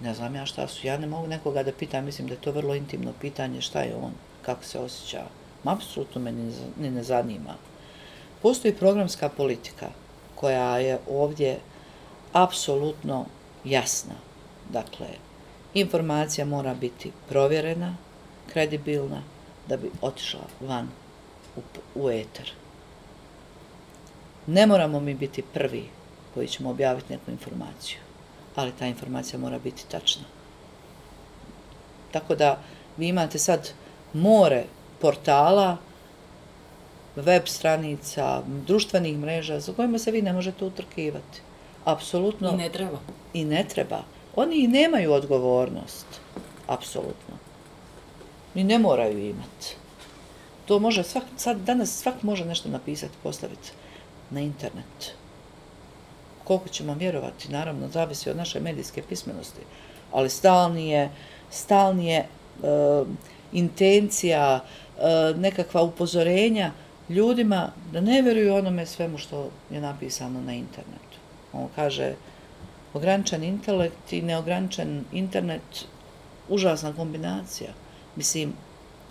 ne 0.00 0.14
znam 0.14 0.34
ja 0.34 0.46
šta 0.46 0.68
su, 0.68 0.86
ja 0.86 0.98
ne 0.98 1.06
mogu 1.06 1.26
nekoga 1.26 1.62
da 1.62 1.72
pitam, 1.72 2.04
mislim 2.04 2.28
da 2.28 2.34
je 2.34 2.40
to 2.40 2.52
vrlo 2.52 2.74
intimno 2.74 3.12
pitanje 3.20 3.60
šta 3.60 3.80
je 3.80 3.94
on, 3.94 4.12
kako 4.42 4.64
se 4.64 4.78
osjeća, 4.78 5.24
apsolutno 5.64 6.20
me 6.20 6.32
ni 6.32 6.90
ne 6.90 7.02
zanima. 7.02 7.54
Postoji 8.42 8.74
programska 8.74 9.28
politika 9.28 9.88
koja 10.34 10.78
je 10.78 10.98
ovdje 11.10 11.58
apsolutno 12.32 13.26
jasna. 13.64 14.14
Dakle, 14.70 15.06
informacija 15.74 16.44
mora 16.46 16.74
biti 16.74 17.12
provjerena, 17.28 17.96
kredibilna, 18.52 19.22
da 19.68 19.76
bi 19.76 19.90
otišla 20.00 20.40
van 20.60 20.88
u, 21.56 21.60
u 21.94 22.10
eter. 22.10 22.52
Ne 24.46 24.66
moramo 24.66 25.00
mi 25.00 25.14
biti 25.14 25.42
prvi 25.42 25.84
koji 26.34 26.48
ćemo 26.48 26.70
objaviti 26.70 27.12
neku 27.12 27.30
informaciju 27.30 27.98
ali 28.56 28.72
ta 28.78 28.86
informacija 28.86 29.38
mora 29.38 29.58
biti 29.58 29.88
tačna. 29.88 30.22
Tako 32.12 32.34
da 32.34 32.58
vi 32.96 33.08
imate 33.08 33.38
sad 33.38 33.70
more 34.12 34.64
portala, 35.00 35.76
web 37.16 37.42
stranica, 37.46 38.42
društvenih 38.66 39.18
mreža 39.18 39.60
za 39.60 39.72
kojima 39.72 39.98
se 39.98 40.10
vi 40.10 40.22
ne 40.22 40.32
možete 40.32 40.64
utrkivati. 40.64 41.40
Apsolutno. 41.84 42.50
I 42.50 42.56
ne 42.56 42.68
treba. 42.68 42.98
I 43.32 43.44
ne 43.44 43.64
treba. 43.68 44.02
Oni 44.36 44.56
i 44.56 44.68
nemaju 44.68 45.12
odgovornost. 45.12 46.06
Apsolutno. 46.66 47.36
Ni 48.54 48.64
ne 48.64 48.78
moraju 48.78 49.18
imati. 49.18 49.76
To 50.66 50.78
može 50.78 51.02
svak, 51.02 51.24
sad 51.36 51.56
danas 51.56 51.90
svak 51.90 52.22
može 52.22 52.44
nešto 52.44 52.68
napisati, 52.68 53.12
postaviti 53.22 53.72
na 54.30 54.40
internet 54.40 55.16
koliko 56.46 56.68
ćemo 56.68 56.94
vjerovati, 56.94 57.52
naravno, 57.52 57.88
zavisi 57.88 58.30
od 58.30 58.36
naše 58.36 58.60
medijske 58.60 59.02
pismenosti, 59.02 59.60
ali 60.12 60.30
stalni 60.30 60.88
je, 60.88 61.10
stalni 61.50 62.06
je 62.06 62.18
e, 62.18 62.26
intencija, 63.52 64.60
e, 64.60 65.34
nekakva 65.36 65.82
upozorenja 65.82 66.70
ljudima 67.08 67.72
da 67.92 68.00
ne 68.00 68.22
vjeruju 68.22 68.54
onome 68.54 68.86
svemu 68.86 69.18
što 69.18 69.50
je 69.70 69.80
napisano 69.80 70.40
na 70.40 70.52
internetu. 70.52 71.18
On 71.52 71.68
kaže, 71.74 72.14
ograničen 72.94 73.42
intelekt 73.44 74.12
i 74.12 74.22
neograničen 74.22 75.04
internet, 75.12 75.86
užasna 76.48 76.92
kombinacija. 76.92 77.70
Mislim, 78.16 78.52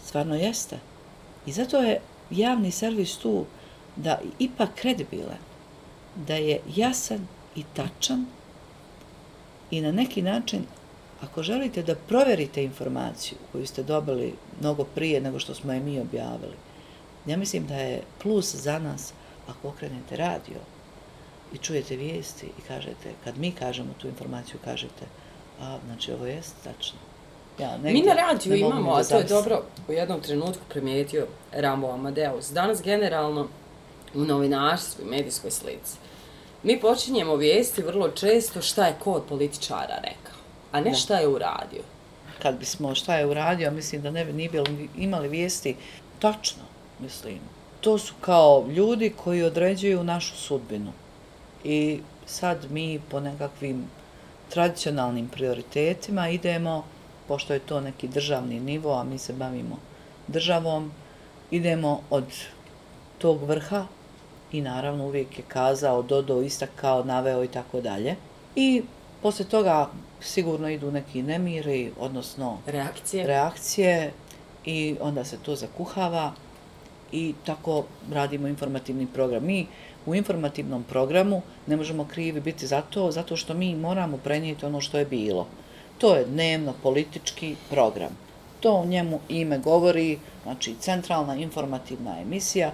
stvarno 0.05 0.35
jeste. 0.35 0.77
I 1.45 1.51
zato 1.51 1.81
je 1.81 1.99
javni 2.31 2.71
servis 2.71 3.17
tu 3.17 3.45
da 3.95 4.19
ipak 4.39 4.69
kredibilan 4.75 5.37
da 6.15 6.35
je 6.35 6.59
jasan 6.75 7.27
i 7.55 7.63
tačan 7.73 8.25
i 9.71 9.81
na 9.81 9.91
neki 9.91 10.21
način, 10.21 10.65
ako 11.21 11.43
želite 11.43 11.83
da 11.83 11.95
proverite 11.95 12.63
informaciju 12.63 13.37
koju 13.51 13.67
ste 13.67 13.83
dobili 13.83 14.33
mnogo 14.59 14.83
prije 14.83 15.21
nego 15.21 15.39
što 15.39 15.53
smo 15.53 15.73
je 15.73 15.79
mi 15.79 15.99
objavili, 15.99 16.55
ja 17.25 17.37
mislim 17.37 17.67
da 17.67 17.75
je 17.75 18.01
plus 18.21 18.55
za 18.55 18.79
nas 18.79 19.13
ako 19.47 19.67
okrenete 19.67 20.15
radio 20.15 20.59
i 21.53 21.57
čujete 21.57 21.95
vijesti 21.95 22.45
i 22.45 22.61
kažete, 22.67 23.11
kad 23.23 23.37
mi 23.37 23.51
kažemo 23.51 23.93
tu 24.01 24.07
informaciju, 24.07 24.59
kažete, 24.63 25.05
a, 25.61 25.77
znači 25.85 26.11
ovo 26.11 26.25
je 26.25 26.41
tačno. 26.63 26.99
Ja, 27.59 27.77
negdje, 27.77 27.93
mi 27.93 28.01
na 28.01 28.13
radiju 28.13 28.55
imamo, 28.55 28.91
a 28.91 29.03
to 29.03 29.17
je 29.17 29.23
dobro 29.23 29.63
u 29.87 29.91
jednom 29.91 30.21
trenutku 30.21 30.63
primijetio 30.69 31.27
Rambo 31.51 31.91
Amadeus. 31.91 32.51
Danas 32.51 32.81
generalno 32.83 33.47
u 34.15 34.25
novinarstvu 34.25 35.05
i 35.05 35.09
medijskoj 35.09 35.51
slici. 35.51 35.97
Mi 36.63 36.79
počinjemo 36.79 37.35
vijesti 37.35 37.81
vrlo 37.81 38.09
često 38.09 38.61
šta 38.61 38.85
je 38.85 38.95
ko 39.03 39.11
od 39.11 39.23
političara 39.29 39.95
rekao, 39.95 40.39
a 40.71 40.81
ne 40.81 40.93
šta 40.93 41.17
je 41.17 41.27
uradio. 41.27 41.83
Kad 42.41 42.59
bismo 42.59 42.95
šta 42.95 43.15
je 43.15 43.25
uradio, 43.25 43.71
mislim 43.71 44.01
da 44.01 44.11
ne 44.11 44.25
bi 44.25 44.33
ni 44.33 44.49
bili, 44.49 44.89
imali 44.97 45.27
vijesti 45.27 45.75
tačno, 46.19 46.63
mislim. 46.99 47.39
To 47.81 47.97
su 47.97 48.13
kao 48.21 48.65
ljudi 48.67 49.13
koji 49.23 49.43
određuju 49.43 50.03
našu 50.03 50.35
sudbinu. 50.35 50.91
I 51.63 51.99
sad 52.25 52.71
mi 52.71 53.01
po 53.11 53.19
nekakvim 53.19 53.85
tradicionalnim 54.49 55.27
prioritetima 55.27 56.29
idemo, 56.29 56.83
pošto 57.27 57.53
je 57.53 57.59
to 57.59 57.81
neki 57.81 58.07
državni 58.07 58.59
nivo, 58.59 58.93
a 58.93 59.03
mi 59.03 59.17
se 59.17 59.33
bavimo 59.33 59.77
državom, 60.27 60.91
idemo 61.51 62.01
od 62.09 62.25
tog 63.17 63.43
vrha 63.43 63.85
i 64.51 64.61
naravno 64.61 65.05
uvijek 65.05 65.37
je 65.37 65.43
kazao, 65.47 66.01
dodao, 66.01 66.41
istakao, 66.41 67.03
naveo 67.03 67.43
i 67.43 67.47
tako 67.47 67.81
dalje. 67.81 68.15
I 68.55 68.83
posle 69.21 69.45
toga 69.45 69.89
sigurno 70.21 70.69
idu 70.69 70.91
neki 70.91 71.23
nemiri, 71.23 71.91
odnosno 71.99 72.57
Reakcije? 72.65 73.27
reakcije 73.27 74.11
i 74.65 74.95
onda 75.01 75.23
se 75.23 75.37
to 75.37 75.55
zakuhava 75.55 76.31
i 77.11 77.33
tako 77.45 77.83
radimo 78.11 78.47
informativni 78.47 79.07
program. 79.13 79.45
Mi 79.45 79.67
u 80.05 80.15
informativnom 80.15 80.83
programu 80.83 81.41
ne 81.67 81.77
možemo 81.77 82.05
krivi 82.05 82.41
biti 82.41 82.67
za 82.67 82.81
to, 82.81 83.11
zato 83.11 83.35
što 83.35 83.53
mi 83.53 83.75
moramo 83.75 84.17
prenijeti 84.17 84.65
ono 84.65 84.81
što 84.81 84.97
je 84.97 85.05
bilo. 85.05 85.47
To 85.97 86.15
je 86.15 86.25
dnevno 86.25 86.73
politički 86.83 87.55
program. 87.69 88.17
To 88.59 88.73
u 88.73 88.85
njemu 88.85 89.19
ime 89.29 89.57
govori, 89.57 90.19
znači 90.43 90.75
centralna 90.79 91.35
informativna 91.35 92.21
emisija, 92.21 92.71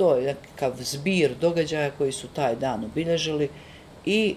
to 0.00 0.16
je 0.16 0.22
nekakav 0.22 0.72
zbir 0.78 1.34
događaja 1.40 1.90
koji 1.90 2.12
su 2.12 2.28
taj 2.28 2.56
dan 2.56 2.84
obilježili 2.84 3.48
i, 4.04 4.34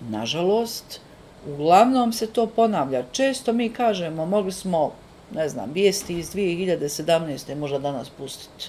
nažalost, 0.00 1.00
uglavnom 1.46 2.12
se 2.12 2.26
to 2.26 2.46
ponavlja. 2.46 3.04
Često 3.12 3.52
mi 3.52 3.72
kažemo, 3.72 4.26
mogli 4.26 4.52
smo, 4.52 4.92
ne 5.34 5.48
znam, 5.48 5.72
vijesti 5.72 6.18
iz 6.18 6.34
2017. 6.34 7.54
možda 7.54 7.78
danas 7.78 8.10
pustiti. 8.10 8.68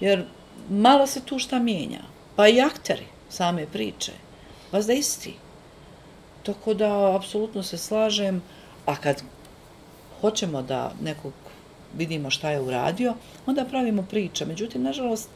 Jer 0.00 0.24
malo 0.70 1.06
se 1.06 1.20
tu 1.20 1.38
šta 1.38 1.58
mijenja. 1.58 2.00
Pa 2.36 2.48
i 2.48 2.60
akteri 2.60 3.06
same 3.28 3.66
priče. 3.66 4.12
Pa 4.70 4.76
Vas 4.76 4.86
da 4.86 4.92
isti. 4.92 5.34
Tako 6.42 6.74
da, 6.74 7.16
apsolutno 7.16 7.62
se 7.62 7.78
slažem, 7.78 8.42
a 8.86 8.96
kad 8.96 9.22
hoćemo 10.20 10.62
da 10.62 10.92
nekog 11.02 11.32
vidimo 11.98 12.30
šta 12.30 12.50
je 12.50 12.60
uradio, 12.60 13.14
onda 13.46 13.64
pravimo 13.64 14.02
priče. 14.02 14.46
Međutim, 14.46 14.82
nažalost, 14.82 15.28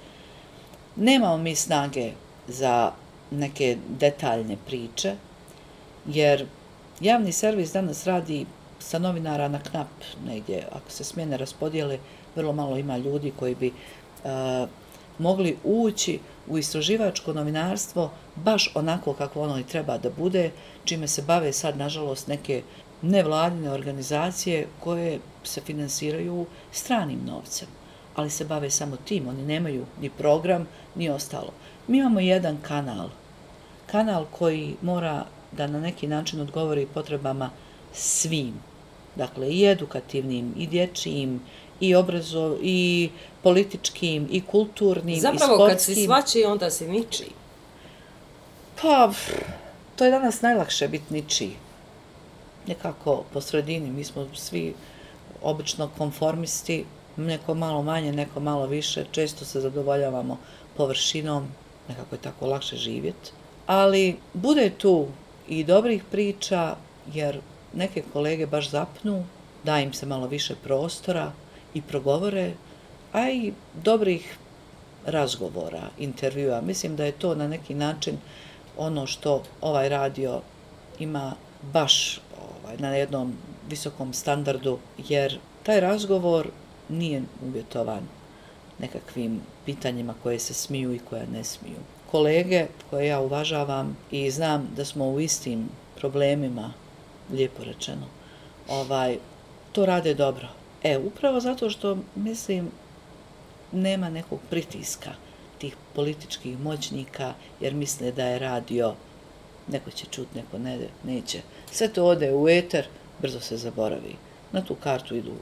nemamo 0.96 1.38
mi 1.38 1.54
snage 1.54 2.12
za 2.48 2.92
neke 3.30 3.76
detaljne 3.88 4.56
priče, 4.66 5.14
jer 6.06 6.46
javni 7.00 7.32
servis 7.32 7.72
danas 7.72 8.06
radi 8.06 8.46
sa 8.78 8.98
novinara 8.98 9.48
na 9.48 9.60
knap 9.62 9.88
negdje. 10.26 10.66
Ako 10.72 10.90
se 10.90 11.04
smjene 11.04 11.36
raspodijele, 11.36 11.98
vrlo 12.36 12.52
malo 12.52 12.78
ima 12.78 12.96
ljudi 12.96 13.32
koji 13.38 13.54
bi 13.54 13.68
uh, 14.24 14.68
mogli 15.18 15.56
ući 15.64 16.18
u 16.48 16.58
istraživačko 16.58 17.32
novinarstvo 17.32 18.10
baš 18.36 18.70
onako 18.74 19.12
kako 19.12 19.42
ono 19.42 19.58
i 19.58 19.64
treba 19.64 19.98
da 19.98 20.10
bude, 20.10 20.50
čime 20.84 21.08
se 21.08 21.22
bave 21.22 21.52
sad, 21.52 21.76
nažalost, 21.76 22.28
neke 22.28 22.62
nevladine 23.02 23.70
organizacije 23.72 24.66
koje 24.80 25.20
se 25.44 25.60
finansiraju 25.60 26.46
stranim 26.72 27.20
novcem, 27.26 27.68
ali 28.14 28.30
se 28.30 28.44
bave 28.44 28.70
samo 28.70 28.96
tim, 28.96 29.28
oni 29.28 29.42
nemaju 29.42 29.86
ni 30.00 30.10
program, 30.10 30.68
ni 30.94 31.10
ostalo. 31.10 31.52
Mi 31.88 31.98
imamo 31.98 32.20
jedan 32.20 32.58
kanal, 32.62 33.08
kanal 33.86 34.26
koji 34.30 34.74
mora 34.82 35.24
da 35.52 35.66
na 35.66 35.80
neki 35.80 36.06
način 36.06 36.40
odgovori 36.40 36.86
potrebama 36.94 37.50
svim, 37.92 38.54
dakle 39.16 39.50
i 39.50 39.66
edukativnim, 39.66 40.54
i 40.56 40.66
dječijim, 40.66 41.40
i 41.80 41.94
obrazov, 41.94 42.56
i 42.62 43.10
političkim, 43.42 44.28
i 44.30 44.40
kulturnim, 44.40 45.20
Zapravo, 45.20 45.34
i 45.34 45.38
sportskim. 45.38 45.38
Zapravo, 45.38 45.68
kad 45.68 45.80
si 45.80 46.04
svači, 46.04 46.44
onda 46.44 46.70
si 46.70 46.88
niči. 46.88 47.26
Pa, 48.82 49.12
to 49.96 50.04
je 50.04 50.10
danas 50.10 50.42
najlakše 50.42 50.88
biti 50.88 51.14
ničiji. 51.14 51.56
Nekako 52.66 53.24
po 53.32 53.40
sredini, 53.40 53.90
mi 53.90 54.04
smo 54.04 54.26
svi 54.34 54.74
obično 55.42 55.90
konformisti, 55.98 56.84
neko 57.16 57.54
malo 57.54 57.82
manje, 57.82 58.12
neko 58.12 58.40
malo 58.40 58.66
više, 58.66 59.04
često 59.10 59.44
se 59.44 59.60
zadovoljavamo 59.60 60.38
površinom, 60.76 61.48
nekako 61.88 62.14
je 62.14 62.20
tako 62.20 62.46
lakše 62.46 62.76
živjeti. 62.76 63.30
Ali 63.66 64.16
bude 64.34 64.70
tu 64.70 65.06
i 65.48 65.64
dobrih 65.64 66.02
priča, 66.10 66.76
jer 67.12 67.40
neke 67.74 68.02
kolege 68.12 68.46
baš 68.46 68.70
zapnu, 68.70 69.24
da 69.64 69.80
im 69.80 69.92
se 69.92 70.06
malo 70.06 70.26
više 70.26 70.54
prostora 70.64 71.32
i 71.74 71.82
progovore, 71.82 72.52
a 73.12 73.30
i 73.30 73.52
dobrih 73.74 74.38
razgovora, 75.06 75.82
intervjua. 75.98 76.60
Mislim 76.60 76.96
da 76.96 77.04
je 77.04 77.12
to 77.12 77.34
na 77.34 77.48
neki 77.48 77.74
način 77.74 78.18
ono 78.76 79.06
što 79.06 79.42
ovaj 79.60 79.88
radio 79.88 80.40
ima 80.98 81.34
baš 81.72 82.20
ovaj, 82.66 82.78
na 82.78 82.88
jednom 82.96 83.32
visokom 83.68 84.12
standardu, 84.12 84.78
jer 85.08 85.38
taj 85.62 85.80
razgovor 85.80 86.48
nije 86.88 87.22
uvjetovan 87.42 88.02
nekakvim 88.78 89.40
pitanjima 89.64 90.14
koje 90.22 90.38
se 90.38 90.54
smiju 90.54 90.94
i 90.94 90.98
koje 90.98 91.26
ne 91.26 91.44
smiju. 91.44 91.78
Kolege 92.10 92.66
koje 92.90 93.06
ja 93.06 93.20
uvažavam 93.20 93.96
i 94.10 94.30
znam 94.30 94.68
da 94.76 94.84
smo 94.84 95.08
u 95.08 95.20
istim 95.20 95.68
problemima, 95.96 96.72
lijepo 97.32 97.64
rečeno, 97.64 98.06
ovaj, 98.68 99.18
to 99.72 99.86
rade 99.86 100.14
dobro. 100.14 100.48
E, 100.82 100.98
upravo 100.98 101.40
zato 101.40 101.70
što, 101.70 101.98
mislim, 102.14 102.70
nema 103.72 104.10
nekog 104.10 104.40
pritiska 104.50 105.10
tih 105.58 105.76
političkih 105.94 106.60
moćnika, 106.60 107.34
jer 107.60 107.74
misle 107.74 108.12
da 108.12 108.26
je 108.26 108.38
radio, 108.38 108.94
neko 109.68 109.90
će 109.90 110.06
čut, 110.10 110.34
neko 110.34 110.58
ne, 110.58 110.78
neće. 111.04 111.40
Sve 111.70 111.88
to 111.88 112.04
ode 112.04 112.34
u 112.34 112.48
eter, 112.48 112.86
brzo 113.22 113.40
se 113.40 113.56
zaboravi. 113.56 114.16
Na 114.52 114.64
tu 114.64 114.74
kartu 114.74 115.16
idu 115.16 115.32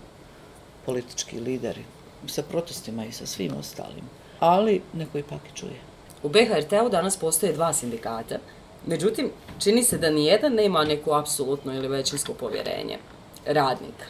politički 0.86 1.40
lideri, 1.40 1.84
sa 2.26 2.42
protestima 2.42 3.04
i 3.04 3.12
sa 3.12 3.26
svim 3.26 3.52
ostalim. 3.58 4.04
Ali 4.40 4.82
neko 4.92 5.18
ipak 5.18 5.40
čuje. 5.54 5.80
U 6.22 6.28
BHRT-u 6.28 6.88
danas 6.88 7.16
postoje 7.16 7.52
dva 7.52 7.72
sindikata, 7.72 8.38
međutim, 8.86 9.30
čini 9.58 9.82
se 9.82 9.98
da 9.98 10.10
nijedan 10.10 10.52
nema 10.52 10.84
neku 10.84 11.12
apsolutno 11.12 11.74
ili 11.74 11.88
većinsko 11.88 12.32
povjerenje 12.34 12.98
radnika. 13.46 14.06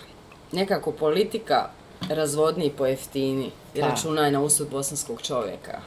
Nekako 0.52 0.92
politika 0.92 1.70
razvodni 2.08 2.66
i 2.66 2.70
pojeftini 2.70 3.50
i 3.74 3.80
Pa. 3.80 3.86
računaj 3.86 4.30
na 4.30 4.40
usud 4.40 4.70
bosanskog 4.70 5.22
čovjeka. 5.22 5.80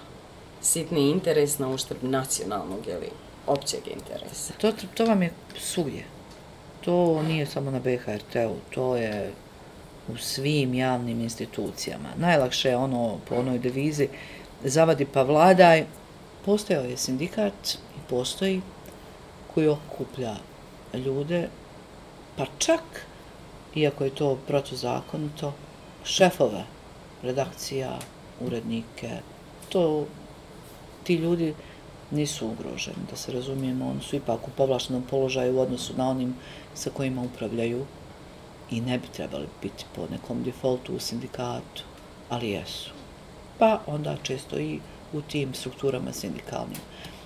Sitni 0.62 1.10
interes 1.10 1.60
na 1.60 1.70
uštrb 1.70 1.98
nacionalnog 2.02 2.88
ili 2.88 3.10
općeg 3.48 3.88
interesa. 3.88 4.54
To, 4.58 4.72
to 4.94 5.06
vam 5.06 5.22
je 5.22 5.32
svugdje. 5.60 6.04
To 6.86 7.24
nije 7.24 7.46
samo 7.46 7.72
na 7.72 7.80
BHRT-u, 7.80 8.56
to 8.74 8.96
je 8.96 9.32
u 10.08 10.18
svim 10.18 10.74
javnim 10.74 11.22
institucijama. 11.22 12.10
Najlakše 12.18 12.70
je 12.70 12.78
ono 12.78 13.20
po 13.30 13.36
onoj 13.36 13.60
devizi 13.60 14.08
zavadi 14.64 15.06
pa 15.06 15.24
vladaj. 15.24 15.86
Postojao 16.46 16.84
je 16.84 16.98
sindikat 16.98 17.54
i 17.74 18.00
postoji 18.10 18.62
koji 19.54 19.68
okuplja 19.68 20.36
ljude, 20.94 21.50
pa 22.36 22.46
čak, 22.58 22.82
iako 23.76 24.04
je 24.04 24.16
to 24.16 24.38
protuzakonito, 24.48 25.54
šefove 26.06 26.64
redakcija, 27.24 28.00
urednike, 28.40 29.10
to 29.70 30.06
ti 31.04 31.16
ljudi 31.16 31.54
nisu 32.12 32.48
ugroženi, 32.48 33.08
da 33.10 33.16
se 33.16 33.32
razumijemo, 33.32 33.90
oni 33.90 34.02
su 34.02 34.16
ipak 34.16 34.48
u 34.48 34.52
povlaštenom 34.58 35.04
položaju 35.10 35.58
u 35.58 35.60
odnosu 35.60 35.94
na 35.98 36.10
onim 36.10 36.36
sa 36.74 36.90
kojima 36.90 37.22
upravljaju 37.22 37.86
i 38.72 38.82
ne 38.82 38.98
bi 38.98 39.08
trebali 39.08 39.48
biti 39.62 39.86
po 39.96 40.08
nekom 40.12 40.44
defaultu 40.44 40.96
u 40.96 41.00
sindikatu, 41.00 41.84
ali 42.30 42.50
jesu. 42.50 42.92
Pa 43.60 43.82
onda 43.88 44.18
često 44.24 44.60
i 44.60 44.80
u 45.14 45.22
tim 45.22 45.54
strukturama 45.54 46.14
sindikalnim. 46.14 46.80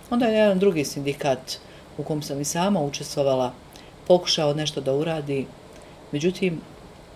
Onda 0.10 0.26
je 0.26 0.38
jedan 0.38 0.60
drugi 0.60 0.86
sindikat 0.86 1.58
u 1.98 2.04
kom 2.04 2.22
sam 2.22 2.42
i 2.42 2.46
sama 2.46 2.82
učestvovala, 2.82 3.54
pokušao 4.08 4.54
nešto 4.54 4.82
da 4.82 4.94
uradi, 4.94 5.46
međutim, 6.12 6.62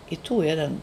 i 0.10 0.16
tu 0.16 0.44
jedan, 0.44 0.78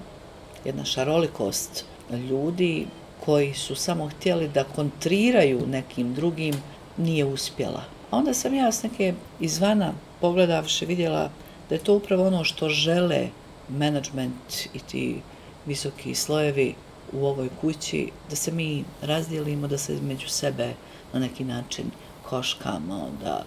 jedna 0.64 0.84
šarolikost 0.84 1.84
ljudi 2.30 2.86
koji 3.24 3.54
su 3.54 3.74
samo 3.74 4.08
htjeli 4.08 4.48
da 4.48 4.64
kontriraju 4.64 5.66
nekim 5.66 6.14
drugim, 6.14 6.54
nije 6.96 7.24
uspjela. 7.24 7.84
A 8.10 8.16
onda 8.16 8.34
sam 8.34 8.54
ja 8.54 8.72
s 8.72 8.82
neke 8.82 9.14
izvana 9.40 9.92
pogledavši 10.20 10.86
vidjela 10.86 11.30
da 11.68 11.74
je 11.74 11.84
to 11.84 11.94
upravo 11.94 12.26
ono 12.26 12.44
što 12.44 12.68
žele 12.68 13.28
management 13.68 14.66
i 14.74 14.78
ti 14.78 15.20
visoki 15.66 16.14
slojevi 16.14 16.74
u 17.12 17.26
ovoj 17.26 17.48
kući, 17.60 18.10
da 18.30 18.36
se 18.36 18.52
mi 18.52 18.84
razdijelimo, 19.02 19.68
da 19.68 19.78
se 19.78 19.98
među 20.02 20.28
sebe 20.28 20.74
na 21.12 21.20
neki 21.20 21.44
način 21.44 21.90
koškamo, 22.22 23.10
da, 23.22 23.44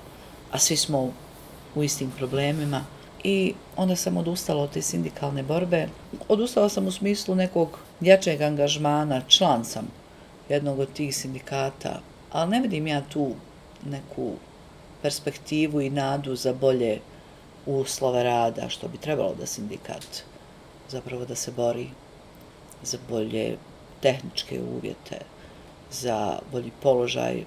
a 0.52 0.60
svi 0.60 0.78
smo 0.78 1.12
u 1.76 1.84
istim 1.84 2.12
problemima. 2.18 2.82
I 3.24 3.54
onda 3.76 3.96
sam 3.96 4.18
odustala 4.18 4.64
od 4.64 4.72
te 4.72 4.82
sindikalne 4.82 5.44
borbe. 5.44 5.88
Odustala 6.28 6.70
sam 6.70 6.88
u 6.88 6.92
smislu 6.92 7.36
nekog 7.36 7.80
jačeg 8.02 8.42
angažmana, 8.42 9.22
član 9.28 9.66
sam 9.66 9.88
jednog 10.50 10.80
od 10.80 10.94
tih 10.94 11.16
sindikata, 11.16 12.00
ali 12.32 12.52
ne 12.52 12.62
vidim 12.62 12.88
ja 12.88 13.02
tu 13.10 13.32
neku 13.86 14.32
perspektivu 15.02 15.82
i 15.82 15.90
nadu 15.90 16.36
za 16.36 16.54
bolje 16.54 17.00
uslove 17.66 18.24
rada, 18.24 18.70
što 18.70 18.88
bi 18.88 18.98
trebalo 18.98 19.36
da 19.40 19.46
sindikat 19.46 20.24
zapravo 20.90 21.26
da 21.26 21.36
se 21.36 21.52
bori 21.52 21.88
za 22.84 22.98
bolje 23.10 23.58
tehničke 24.02 24.62
uvjete, 24.62 25.20
za 25.92 26.40
bolji 26.52 26.72
položaj 26.82 27.44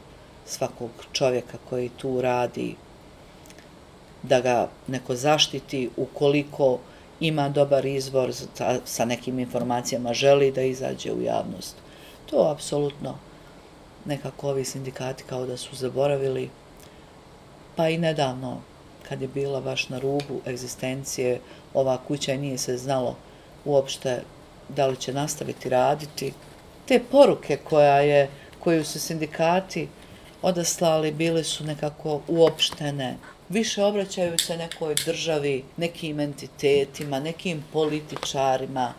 svakog 0.47 0.91
čovjeka 1.13 1.59
koji 1.71 1.89
tu 1.89 2.21
radi, 2.21 2.75
da 4.23 4.41
ga 4.41 4.69
neko 4.87 5.15
zaštiti 5.15 5.91
ukoliko 5.97 6.79
ima 7.21 7.49
dobar 7.49 7.87
izvor 7.87 8.33
sa 8.85 9.05
nekim 9.05 9.39
informacijama, 9.39 10.15
želi 10.15 10.53
da 10.53 10.63
izađe 10.63 11.13
u 11.13 11.23
javnost. 11.23 11.77
To 12.31 12.51
apsolutno 12.53 13.19
nekako 14.05 14.49
ovi 14.49 14.65
sindikati 14.65 15.25
kao 15.29 15.47
da 15.47 15.57
su 15.57 15.77
zaboravili. 15.77 16.51
Pa 17.77 17.89
i 17.89 17.99
nedavno, 17.99 18.61
kad 19.09 19.23
je 19.23 19.29
bila 19.29 19.61
baš 19.61 19.89
na 19.89 19.99
rubu 19.99 20.41
egzistencije, 20.47 21.41
ova 21.75 21.99
kuća 22.09 22.37
nije 22.37 22.59
se 22.59 22.77
znalo 22.77 23.17
uopšte 23.65 24.23
da 24.69 24.87
li 24.87 24.97
će 24.97 25.13
nastaviti 25.13 25.69
raditi. 25.69 26.33
Te 26.87 27.01
poruke 27.11 27.57
koja 27.57 28.01
je, 28.01 28.29
koju 28.61 28.85
su 28.85 29.01
sindikati 29.01 29.89
odaslali 30.43 31.13
bile 31.13 31.45
su 31.45 31.65
nekako 31.65 32.21
uopštene. 32.29 33.17
Više 33.49 33.85
obraćaju 33.85 34.39
se 34.39 34.57
nekoj 34.57 34.95
državi, 35.05 35.65
nekim 35.77 36.21
entitetima, 36.21 37.21
nekim 37.21 37.65
političarima, 37.73 38.93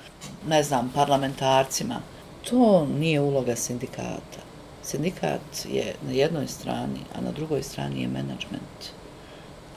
ne 0.48 0.64
znam, 0.64 0.92
parlamentarcima. 0.96 2.02
To 2.50 2.88
nije 3.00 3.22
uloga 3.22 3.56
sindikata. 3.56 4.42
Sindikat 4.84 5.66
je 5.72 5.96
na 6.02 6.12
jednoj 6.12 6.48
strani, 6.48 7.00
a 7.16 7.22
na 7.22 7.32
drugoj 7.32 7.64
strani 7.64 8.02
je 8.02 8.08
menadžment. 8.08 8.90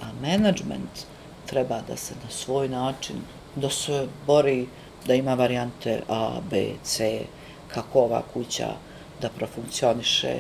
A 0.02 0.06
menadžment 0.22 1.04
treba 1.46 1.80
da 1.88 1.96
se 1.96 2.14
na 2.24 2.30
svoj 2.30 2.68
način, 2.68 3.16
da 3.56 3.70
se 3.70 4.06
bori 4.26 4.66
da 5.06 5.14
ima 5.14 5.34
varijante 5.34 6.00
A, 6.08 6.40
B, 6.50 6.68
C, 6.82 7.20
kako 7.68 8.00
ova 8.00 8.22
kuća 8.34 8.68
da 9.20 9.28
profunkcioniše, 9.28 10.36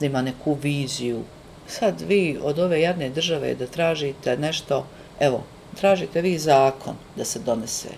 da 0.00 0.06
ima 0.06 0.22
neku 0.22 0.54
viziju. 0.54 1.22
Sad 1.66 2.00
vi 2.00 2.38
od 2.42 2.58
ove 2.58 2.80
jadne 2.80 3.10
države 3.10 3.54
da 3.54 3.66
tražite 3.66 4.36
nešto, 4.36 4.86
evo, 5.20 5.42
tražite 5.80 6.20
vi 6.20 6.38
zakon 6.38 6.96
da 7.16 7.24
se 7.24 7.38
donese. 7.38 7.88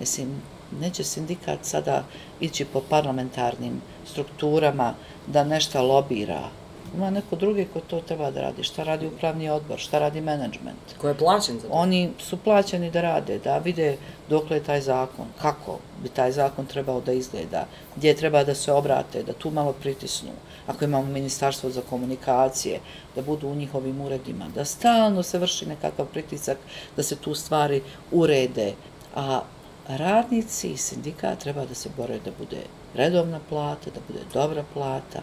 Mislim, 0.00 0.42
neće 0.80 1.04
sindikat 1.04 1.58
sada 1.62 2.04
ići 2.40 2.64
po 2.64 2.80
parlamentarnim 2.80 3.82
strukturama 4.06 4.94
da 5.26 5.44
nešto 5.44 5.82
lobira. 5.82 6.48
Ima 6.94 7.10
neko 7.10 7.36
drugi 7.36 7.66
ko 7.72 7.80
to 7.80 8.00
treba 8.00 8.30
da 8.30 8.40
radi. 8.40 8.62
Šta 8.62 8.84
radi 8.84 9.06
upravni 9.06 9.50
odbor, 9.50 9.78
šta 9.78 9.98
radi 9.98 10.20
menadžment. 10.20 10.94
Ko 11.00 11.08
je 11.08 11.14
plaćen 11.14 11.60
za 11.60 11.68
to? 11.68 11.74
Oni 11.74 12.10
su 12.18 12.36
plaćeni 12.36 12.90
da 12.90 13.00
rade, 13.00 13.38
da 13.38 13.58
vide 13.58 13.96
dokle 14.28 14.56
je 14.56 14.64
taj 14.64 14.80
zakon, 14.80 15.26
kako 15.42 15.78
bi 16.02 16.08
taj 16.08 16.32
zakon 16.32 16.66
trebao 16.66 17.00
da 17.00 17.12
izgleda, 17.12 17.66
gdje 17.96 18.14
treba 18.16 18.44
da 18.44 18.54
se 18.54 18.72
obrate, 18.72 19.22
da 19.22 19.32
tu 19.32 19.50
malo 19.50 19.72
pritisnu. 19.72 20.30
Ako 20.66 20.84
imamo 20.84 21.06
ministarstvo 21.06 21.70
za 21.70 21.80
komunikacije, 21.90 22.80
da 23.14 23.22
budu 23.22 23.48
u 23.48 23.54
njihovim 23.54 24.00
uredima, 24.00 24.48
da 24.54 24.64
stalno 24.64 25.22
se 25.22 25.38
vrši 25.38 25.66
nekakav 25.66 26.06
pritisak, 26.06 26.58
da 26.96 27.02
se 27.02 27.16
tu 27.16 27.34
stvari 27.34 27.82
urede. 28.12 28.72
A 29.16 29.40
radnici 29.88 30.70
i 30.70 30.76
sindikat 30.76 31.38
treba 31.38 31.64
da 31.64 31.74
se 31.74 31.88
bore 31.96 32.18
da 32.24 32.30
bude 32.38 32.62
redovna 32.94 33.40
plata, 33.48 33.90
da 33.90 34.00
bude 34.08 34.20
dobra 34.32 34.64
plata, 34.74 35.22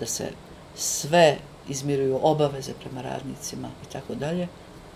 da 0.00 0.06
se 0.06 0.30
sve 0.74 1.36
izmiruju 1.68 2.18
obaveze 2.22 2.72
prema 2.80 3.02
radnicima 3.02 3.68
i 3.88 3.92
tako 3.92 4.14
dalje. 4.14 4.48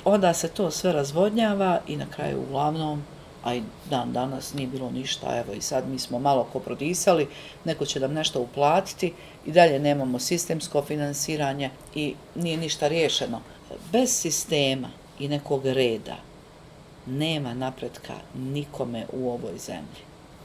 Onda 0.05 0.35
se 0.35 0.49
to 0.49 0.71
sve 0.71 0.93
razvodnjava 0.93 1.81
i 1.89 1.97
na 1.97 2.07
kraju 2.11 2.43
uglavnom, 2.43 3.03
a 3.45 3.55
i 3.55 3.63
dan 3.91 4.13
danas 4.13 4.55
nije 4.55 4.69
bilo 4.69 4.91
ništa, 4.91 5.39
evo 5.39 5.53
i 5.53 5.61
sad 5.61 5.89
mi 5.89 5.99
smo 5.99 6.19
malo 6.19 6.47
ko 6.53 6.59
prodisali, 6.59 7.29
neko 7.65 7.87
će 7.87 8.01
nam 8.01 8.13
nešto 8.13 8.41
uplatiti 8.41 9.13
i 9.47 9.53
dalje 9.53 9.79
nemamo 9.79 10.19
sistemsko 10.19 10.83
finansiranje 10.83 11.71
i 11.95 12.15
nije 12.35 12.57
ništa 12.57 12.89
riješeno. 12.89 13.41
Bez 13.93 14.11
sistema 14.11 14.89
i 15.19 15.29
nekog 15.29 15.67
reda 15.67 16.17
nema 17.07 17.55
napretka 17.55 18.15
nikome 18.35 19.07
u 19.13 19.31
ovoj 19.31 19.59
zemlji. 19.59 20.03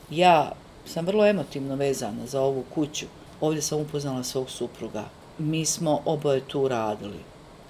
Ja 0.09 0.51
sam 0.85 1.05
vrlo 1.05 1.25
emotivno 1.25 1.75
vezana 1.75 2.25
za 2.25 2.41
ovu 2.41 2.63
kuću. 2.75 3.05
Ovdje 3.41 3.61
sam 3.61 3.79
upoznala 3.79 4.23
svog 4.23 4.49
supruga. 4.49 5.03
Mi 5.39 5.65
smo 5.65 6.01
oboje 6.05 6.41
tu 6.41 6.67
radili. 6.67 7.19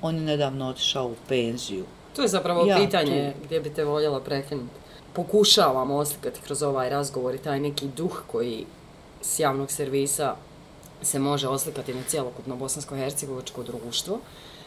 On 0.01 0.15
je 0.15 0.21
nedavno 0.21 0.67
otišao 0.67 1.05
u 1.07 1.15
penziju. 1.27 1.85
To 2.15 2.21
je 2.21 2.27
zapravo 2.27 2.65
ja, 2.65 2.77
pitanje 2.77 3.33
tu... 3.33 3.45
gdje 3.45 3.59
bi 3.59 3.69
te 3.69 3.83
voljela 3.83 4.19
prekinuti. 4.19 4.79
Pokušavamo 5.13 5.95
oslikati 5.95 6.41
kroz 6.41 6.63
ovaj 6.63 6.89
razgovor 6.89 7.35
i 7.35 7.37
taj 7.37 7.59
neki 7.59 7.87
duh 7.87 8.21
koji 8.27 8.65
s 9.21 9.39
javnog 9.39 9.71
servisa 9.71 10.35
se 11.01 11.19
može 11.19 11.47
oslikati 11.47 11.93
na 11.93 12.01
cijelokupno 12.07 12.55
bosansko-hercegovačko 12.55 13.63
društvo. 13.63 14.19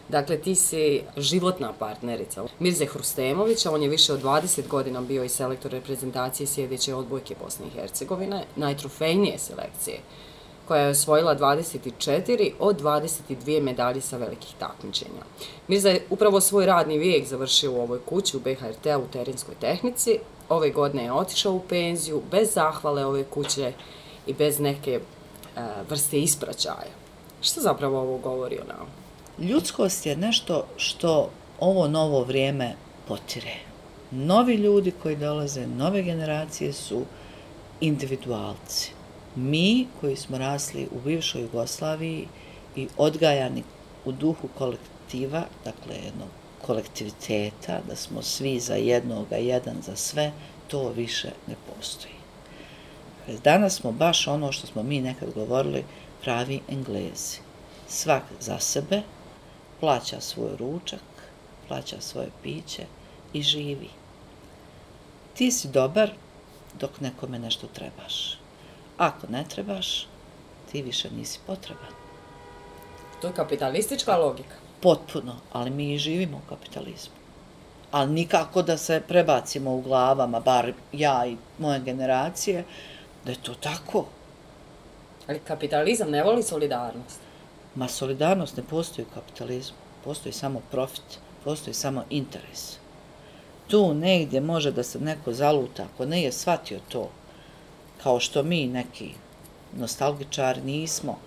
Dakle, 0.08 0.38
ti 0.38 0.54
si 0.54 1.02
životna 1.16 1.72
partnerica 1.78 2.44
Mirze 2.58 2.86
Hrustemovića, 2.86 3.70
on 3.70 3.82
je 3.82 3.88
više 3.88 4.12
od 4.12 4.22
20 4.22 4.68
godina 4.68 5.00
bio 5.00 5.24
i 5.24 5.28
selektor 5.28 5.72
reprezentacije 5.72 6.46
sjedeće 6.46 6.94
odbojke 6.94 7.34
Bosne 7.44 7.66
i 7.66 7.80
Hercegovine, 7.80 8.44
najtrofejnije 8.56 9.38
selekcije, 9.38 9.98
koja 10.68 10.82
je 10.82 10.90
osvojila 10.90 11.36
24 11.36 12.52
od 12.58 12.82
22 12.82 13.62
medalje 13.62 14.00
sa 14.00 14.16
velikih 14.16 14.54
takmičenja. 14.58 15.22
Mirza 15.68 15.88
je 15.88 16.06
upravo 16.10 16.40
svoj 16.40 16.66
radni 16.66 16.98
vijek 16.98 17.26
završio 17.26 17.72
u 17.72 17.80
ovoj 17.80 17.98
kući 18.06 18.36
u 18.36 18.40
BHRT 18.40 18.86
u 18.86 19.12
terenskoj 19.12 19.54
tehnici. 19.60 20.18
Ove 20.48 20.70
godine 20.70 21.04
je 21.04 21.12
otišao 21.12 21.52
u 21.52 21.60
penziju 21.68 22.22
bez 22.30 22.54
zahvale 22.54 23.06
ove 23.06 23.24
kuće 23.24 23.72
i 24.26 24.34
bez 24.34 24.58
neke 24.60 25.00
e, 25.56 25.60
vrste 25.88 26.20
ispraćaja. 26.20 26.92
Što 27.40 27.60
zapravo 27.60 28.00
ovo 28.00 28.18
govori 28.18 28.58
o 28.58 28.64
nama? 28.64 28.90
Ljudskost 29.38 30.06
je 30.06 30.16
nešto 30.16 30.66
što 30.76 31.30
ovo 31.60 31.88
novo 31.88 32.24
vrijeme 32.24 32.74
potire. 33.08 33.54
Novi 34.10 34.54
ljudi 34.54 34.92
koji 35.02 35.16
dolaze, 35.16 35.66
nove 35.66 36.02
generacije 36.02 36.72
su 36.72 37.02
individualci. 37.80 39.01
Mi 39.36 39.86
koji 40.00 40.16
smo 40.16 40.38
rasli 40.38 40.88
u 40.92 41.00
bivšoj 41.00 41.42
Jugoslaviji 41.42 42.28
i 42.76 42.88
odgajani 42.96 43.62
u 44.04 44.12
duhu 44.12 44.48
kolektiva, 44.58 45.44
dakle 45.64 45.94
jednog 45.94 46.28
kolektiviteta, 46.66 47.80
da 47.88 47.96
smo 47.96 48.22
svi 48.22 48.60
za 48.60 48.74
jednoga, 48.74 49.36
jedan 49.36 49.76
za 49.82 49.96
sve, 49.96 50.32
to 50.68 50.88
više 50.88 51.30
ne 51.48 51.54
postoji. 51.68 52.14
Danas 53.44 53.74
smo 53.74 53.92
baš 53.92 54.28
ono 54.28 54.52
što 54.52 54.66
smo 54.66 54.82
mi 54.82 55.00
nekad 55.00 55.34
govorili, 55.34 55.84
pravi 56.22 56.60
englezi. 56.68 57.38
Svak 57.88 58.22
za 58.40 58.58
sebe, 58.58 59.02
plaća 59.80 60.20
svoj 60.20 60.56
ručak, 60.58 61.02
plaća 61.68 61.96
svoje 62.00 62.28
piće 62.42 62.86
i 63.32 63.42
živi. 63.42 63.88
Ti 65.34 65.50
si 65.50 65.68
dobar 65.68 66.10
dok 66.80 67.00
nekome 67.00 67.38
nešto 67.38 67.66
trebaš. 67.66 68.41
Ako 68.98 69.26
ne 69.26 69.44
trebaš, 69.48 70.06
ti 70.72 70.82
više 70.82 71.10
nisi 71.10 71.38
potreban. 71.46 71.92
To 73.20 73.26
je 73.26 73.34
kapitalistička 73.34 74.16
logika. 74.16 74.54
Potpuno, 74.80 75.36
ali 75.52 75.70
mi 75.70 75.94
i 75.94 75.98
živimo 75.98 76.36
u 76.36 76.48
kapitalizmu. 76.48 77.14
Ali 77.90 78.12
nikako 78.12 78.62
da 78.62 78.76
se 78.76 79.02
prebacimo 79.08 79.74
u 79.74 79.80
glavama, 79.80 80.40
bar 80.40 80.72
ja 80.92 81.26
i 81.26 81.36
moje 81.58 81.80
generacije, 81.80 82.64
da 83.24 83.30
je 83.30 83.42
to 83.42 83.54
tako. 83.54 84.04
Ali 85.26 85.38
kapitalizam 85.38 86.10
ne 86.10 86.22
voli 86.24 86.42
solidarnost. 86.42 87.20
Ma 87.74 87.88
solidarnost 87.88 88.56
ne 88.56 88.62
postoji 88.62 89.06
u 89.10 89.14
kapitalizmu. 89.14 89.76
Postoji 90.04 90.32
samo 90.32 90.62
profit, 90.70 91.18
postoji 91.44 91.74
samo 91.74 92.04
interes. 92.10 92.76
Tu 93.68 93.94
negdje 93.94 94.40
može 94.40 94.72
da 94.72 94.82
se 94.82 95.00
neko 95.00 95.32
zaluta, 95.32 95.84
ako 95.94 96.06
ne 96.06 96.22
je 96.22 96.32
shvatio 96.32 96.80
to, 96.88 97.10
kao 98.02 98.20
što 98.20 98.42
mi 98.42 98.66
neki 98.66 99.10
nostalgičari 99.76 100.60
nismo, 100.60 101.18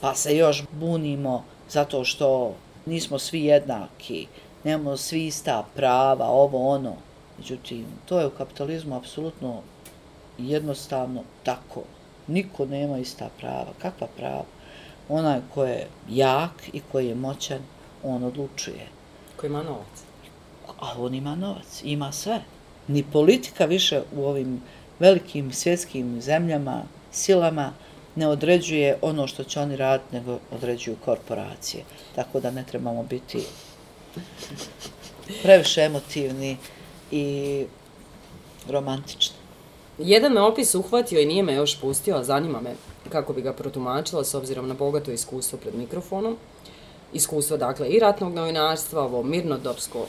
pa 0.00 0.14
se 0.14 0.36
još 0.36 0.62
bunimo 0.72 1.44
zato 1.70 2.04
što 2.04 2.54
nismo 2.86 3.18
svi 3.18 3.44
jednaki, 3.44 4.26
nemamo 4.64 4.96
svi 4.96 5.26
ista 5.26 5.66
prava, 5.74 6.26
ovo 6.26 6.68
ono. 6.68 6.94
Međutim, 7.38 7.86
to 8.06 8.20
je 8.20 8.26
u 8.26 8.30
kapitalizmu 8.30 8.96
apsolutno 8.96 9.60
jednostavno 10.38 11.22
tako. 11.42 11.82
Niko 12.26 12.66
nema 12.66 12.98
ista 12.98 13.28
prava. 13.38 13.72
Kakva 13.78 14.06
prava? 14.16 14.44
onaj 15.08 15.40
ko 15.54 15.64
je 15.64 15.86
jak 16.08 16.68
i 16.72 16.80
koji 16.92 17.08
je 17.08 17.14
moćan, 17.14 17.58
on 18.02 18.24
odlučuje. 18.24 18.86
Ko 19.36 19.46
ima 19.46 19.62
novac. 19.62 20.04
A 20.80 20.94
on 20.98 21.14
ima 21.14 21.34
novac, 21.34 21.80
ima 21.84 22.12
sve. 22.12 22.42
Ni 22.88 23.04
politika 23.12 23.64
više 23.64 24.02
u 24.16 24.24
ovim 24.24 24.62
velikim 25.02 25.52
svjetskim 25.52 26.20
zemljama, 26.20 26.82
silama, 27.12 27.72
ne 28.14 28.28
određuje 28.28 28.98
ono 29.02 29.26
što 29.26 29.44
će 29.44 29.60
oni 29.60 29.76
raditi, 29.76 30.14
nego 30.16 30.38
određuju 30.50 30.96
korporacije. 31.04 31.84
Tako 32.14 32.40
da 32.40 32.50
ne 32.50 32.64
trebamo 32.64 33.02
biti 33.02 33.42
previše 35.42 35.82
emotivni 35.82 36.56
i 37.10 37.26
romantični. 38.68 39.36
Jedan 39.98 40.32
me 40.32 40.40
opis 40.40 40.74
uhvatio 40.74 41.20
i 41.20 41.26
nije 41.26 41.42
me 41.42 41.54
još 41.54 41.80
pustio, 41.80 42.16
a 42.16 42.24
zanima 42.24 42.60
me 42.60 42.74
kako 43.08 43.32
bi 43.32 43.42
ga 43.42 43.52
protumačila 43.52 44.24
s 44.24 44.34
obzirom 44.34 44.68
na 44.68 44.74
bogato 44.74 45.10
iskustvo 45.10 45.58
pred 45.58 45.74
mikrofonom. 45.74 46.36
Iskustvo, 47.12 47.56
dakle, 47.56 47.88
i 47.88 47.98
ratnog 47.98 48.34
novinarstva, 48.34 49.02
ovo 49.02 49.22
mirnodopsko, 49.22 50.06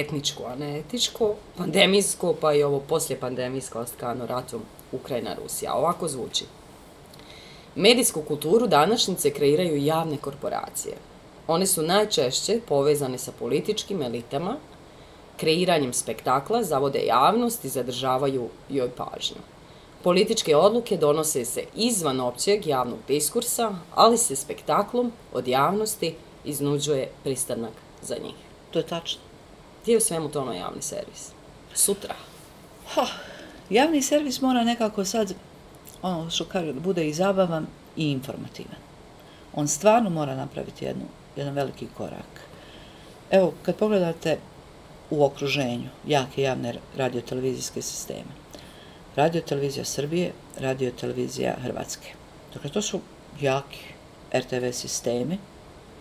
etničko, 0.00 0.44
a 0.46 0.56
ne 0.56 0.78
etičko, 0.78 1.34
pandemijsko, 1.56 2.34
pa 2.40 2.54
i 2.54 2.62
ovo 2.62 2.80
poslije 2.80 3.20
pandemijsko, 3.20 3.78
ostkano 3.78 4.26
ratom 4.26 4.60
Ukrajina-Rusija. 4.92 5.74
Ovako 5.74 6.08
zvuči. 6.08 6.44
Medijsku 7.74 8.22
kulturu 8.22 8.66
današnjice 8.66 9.30
kreiraju 9.30 9.84
javne 9.84 10.16
korporacije. 10.16 10.94
One 11.46 11.66
su 11.66 11.82
najčešće 11.82 12.60
povezane 12.68 13.18
sa 13.18 13.32
političkim 13.38 14.02
elitama, 14.02 14.56
kreiranjem 15.36 15.92
spektakla 15.92 16.62
zavode 16.62 17.00
javnost 17.06 17.64
i 17.64 17.68
zadržavaju 17.68 18.48
joj 18.68 18.90
pažnju. 18.90 19.40
Političke 20.02 20.56
odluke 20.56 20.96
donose 20.96 21.44
se 21.44 21.64
izvan 21.74 22.20
općeg 22.20 22.66
javnog 22.66 22.98
diskursa, 23.08 23.72
ali 23.94 24.18
se 24.18 24.36
spektaklom 24.36 25.12
od 25.32 25.48
javnosti 25.48 26.14
iznuđuje 26.44 27.10
pristanak 27.22 27.72
za 28.02 28.14
njih. 28.24 28.34
To 28.70 28.78
je 28.78 28.86
tačno. 28.86 29.31
Gdje 29.82 29.92
je 29.92 29.98
u 29.98 30.00
svemu 30.00 30.28
tome 30.28 30.50
ono 30.50 30.58
javni 30.58 30.82
servis? 30.82 31.30
Sutra. 31.74 32.14
Ha, 32.94 33.06
javni 33.70 34.02
servis 34.02 34.40
mora 34.40 34.64
nekako 34.64 35.04
sad, 35.04 35.34
ono 36.02 36.30
što 36.30 36.44
kažu, 36.44 36.72
da 36.72 36.80
bude 36.80 37.08
i 37.08 37.14
zabavan 37.14 37.66
i 37.96 38.10
informativan. 38.10 38.76
On 39.54 39.68
stvarno 39.68 40.10
mora 40.10 40.34
napraviti 40.34 40.84
jednu, 40.84 41.04
jedan 41.36 41.54
veliki 41.54 41.86
korak. 41.96 42.40
Evo, 43.30 43.52
kad 43.62 43.76
pogledate 43.76 44.38
u 45.10 45.24
okruženju 45.24 45.88
jake 46.06 46.42
javne 46.42 46.74
radiotelevizijske 46.96 47.82
sisteme, 47.82 48.32
radiotelevizija 49.16 49.84
Srbije, 49.84 50.32
radiotelevizija 50.58 51.56
Hrvatske. 51.62 52.08
Dakle, 52.54 52.70
to 52.70 52.82
su 52.82 53.00
jaki 53.40 53.80
RTV 54.34 54.70
sistemi, 54.72 55.38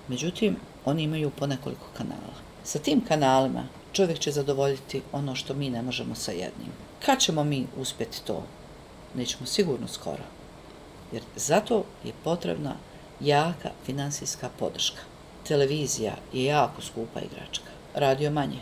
međutim, 0.08 0.56
oni 0.86 1.04
imaju 1.04 1.30
po 1.30 1.48
nekoliko 1.48 1.86
kanala. 1.98 2.51
Sa 2.63 2.80
tim 2.80 3.06
kanalima 3.08 3.63
čovjek 3.93 4.19
će 4.19 4.32
zadovoljiti 4.32 5.02
ono 5.12 5.36
što 5.36 5.54
mi 5.54 5.69
ne 5.69 5.82
možemo 5.82 6.15
sa 6.15 6.32
jednim. 6.32 6.71
Kad 7.06 7.19
ćemo 7.19 7.43
mi 7.43 7.67
uspjeti 7.78 8.21
to? 8.24 8.43
Nećemo 9.15 9.45
sigurno 9.45 9.88
skoro. 9.88 10.24
Jer 11.12 11.24
zato 11.36 11.84
je 12.04 12.13
potrebna 12.24 12.76
jaka 13.19 13.69
finansijska 13.86 14.50
podrška. 14.60 15.02
Televizija 15.47 16.13
je 16.34 16.43
jako 16.43 16.82
skupa 16.82 17.19
igračka. 17.19 17.71
Radio 17.95 18.32
manje, 18.32 18.60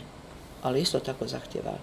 ali 0.62 0.80
isto 0.80 0.98
tako 0.98 1.26
zahtjeva 1.26 1.78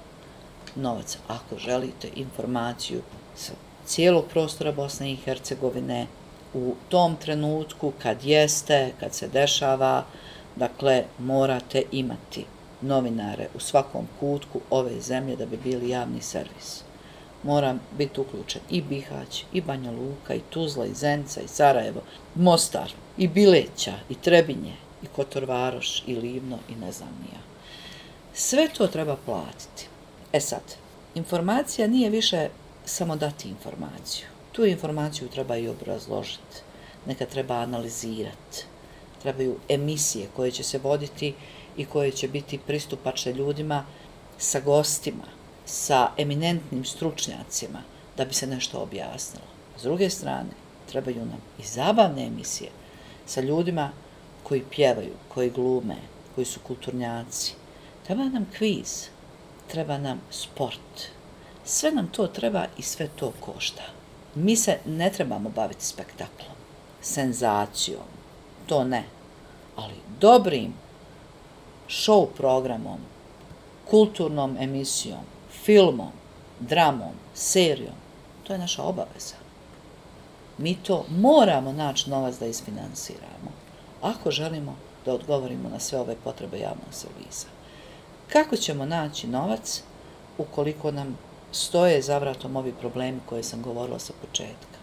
novac. 0.75 1.17
Ako 1.27 1.58
želite 1.58 2.10
informaciju 2.15 3.01
sa 3.36 3.53
cijelog 3.86 4.25
prostora 4.25 4.71
Bosne 4.71 5.12
i 5.12 5.15
Hercegovine 5.15 6.08
u 6.53 6.75
tom 6.89 7.15
trenutku 7.15 7.93
kad 8.01 8.23
jeste, 8.23 8.91
kad 8.99 9.13
se 9.13 9.27
dešava, 9.27 10.06
dakle, 10.58 11.04
morate 11.20 11.84
imati 11.91 12.46
novinare 12.82 13.48
u 13.56 13.60
svakom 13.60 14.08
kutku 14.20 14.62
ove 14.70 15.02
zemlje 15.02 15.36
da 15.36 15.46
bi 15.46 15.58
bili 15.58 15.89
javni 15.89 16.22
servis. 16.22 16.84
Mora 17.43 17.76
biti 17.98 18.22
uključen 18.22 18.62
i 18.70 18.82
Bihać, 18.82 19.43
i 19.54 19.62
Banja 19.62 19.91
Luka, 19.91 20.34
i 20.34 20.41
Tuzla, 20.50 20.86
i 20.86 20.93
Zenca, 20.93 21.41
i 21.41 21.48
Sarajevo, 21.48 22.02
Mostar, 22.36 22.91
i 23.17 23.28
Bileća, 23.28 23.93
i 24.10 24.15
Trebinje, 24.15 24.74
i 25.04 25.08
Kotorvaroš, 25.15 26.04
i 26.08 26.15
Livno, 26.15 26.58
i 26.70 26.76
ne 26.76 26.91
znam 26.91 27.10
nija. 27.22 27.41
Sve 28.34 28.67
to 28.78 28.88
treba 28.88 29.15
platiti. 29.26 29.88
E 30.34 30.39
sad, 30.39 30.62
informacija 31.15 31.88
nije 31.88 32.10
više 32.10 32.50
samo 32.86 33.15
dati 33.15 33.50
informaciju. 33.50 34.26
Tu 34.52 34.65
informaciju 34.65 35.28
treba 35.28 35.58
i 35.58 35.67
obrazložiti, 35.67 36.62
neka 37.06 37.26
treba 37.26 37.56
analizirati. 37.56 38.65
Trebaju 39.21 39.56
emisije 39.69 40.27
koje 40.36 40.51
će 40.51 40.63
se 40.63 40.77
voditi 40.77 41.34
i 41.77 41.86
koje 41.86 42.12
će 42.12 42.27
biti 42.27 42.58
pristupačne 42.58 43.34
ljudima 43.34 43.86
sa 44.38 44.60
gostima, 44.60 45.25
sa 45.65 46.12
eminentnim 46.17 46.86
stručnjacima, 46.86 47.82
da 48.17 48.25
bi 48.25 48.34
se 48.34 48.47
nešto 48.47 48.80
objasnilo. 48.80 49.45
S 49.77 49.84
druge 49.84 50.10
strane, 50.10 50.49
trebaju 50.91 51.25
nam 51.25 51.41
i 51.60 51.63
zabavne 51.63 52.25
emisije 52.27 52.69
sa 53.25 53.41
ljudima 53.41 53.91
koji 54.43 54.63
pjevaju, 54.71 55.13
koji 55.27 55.49
glume, 55.49 55.95
koji 56.36 56.45
su 56.45 56.60
kulturnjaci. 56.60 57.53
Treba 58.06 58.23
nam 58.23 58.47
kviz, 58.58 59.08
treba 59.67 59.97
nam 59.97 60.21
sport. 60.32 61.10
Sve 61.65 61.91
nam 61.91 62.08
to 62.08 62.27
treba 62.27 62.65
i 62.77 62.82
sve 62.82 63.08
to 63.15 63.34
košta. 63.39 63.84
Mi 64.36 64.56
se 64.56 64.77
ne 64.86 65.12
trebamo 65.12 65.49
baviti 65.49 65.86
spektaklom, 65.86 66.56
senzacijom, 67.01 68.16
to 68.67 68.84
ne, 68.84 69.03
ali 69.75 69.93
dobrim 70.19 70.73
show 71.88 72.27
programom, 72.38 72.99
kulturnom 73.89 74.58
emisijom, 74.60 75.23
filmom, 75.63 76.12
dramom, 76.60 77.13
serijom, 77.34 77.95
to 78.43 78.53
je 78.53 78.60
naša 78.60 78.84
obaveza. 78.84 79.36
Mi 80.58 80.75
to 80.75 81.06
moramo 81.10 81.71
naći 81.71 82.10
novac 82.10 82.36
da 82.36 82.45
isfinansiramo, 82.45 83.51
ako 84.01 84.32
želimo 84.32 84.75
da 85.06 85.13
odgovorimo 85.13 85.69
na 85.69 85.80
sve 85.80 85.99
ove 85.99 86.15
potrebe 86.23 86.60
javnog 86.60 86.91
servisa. 86.91 87.47
Kako 88.30 88.56
ćemo 88.56 88.86
naći 88.86 89.27
novac 89.27 89.84
ukoliko 90.38 90.91
nam 90.91 91.17
stoje 91.51 92.01
za 92.01 92.17
vratom 92.17 92.56
ovi 92.56 92.73
problemi 92.80 93.19
koje 93.25 93.43
sam 93.43 93.62
govorila 93.62 93.99
sa 93.99 94.13
početka? 94.21 94.77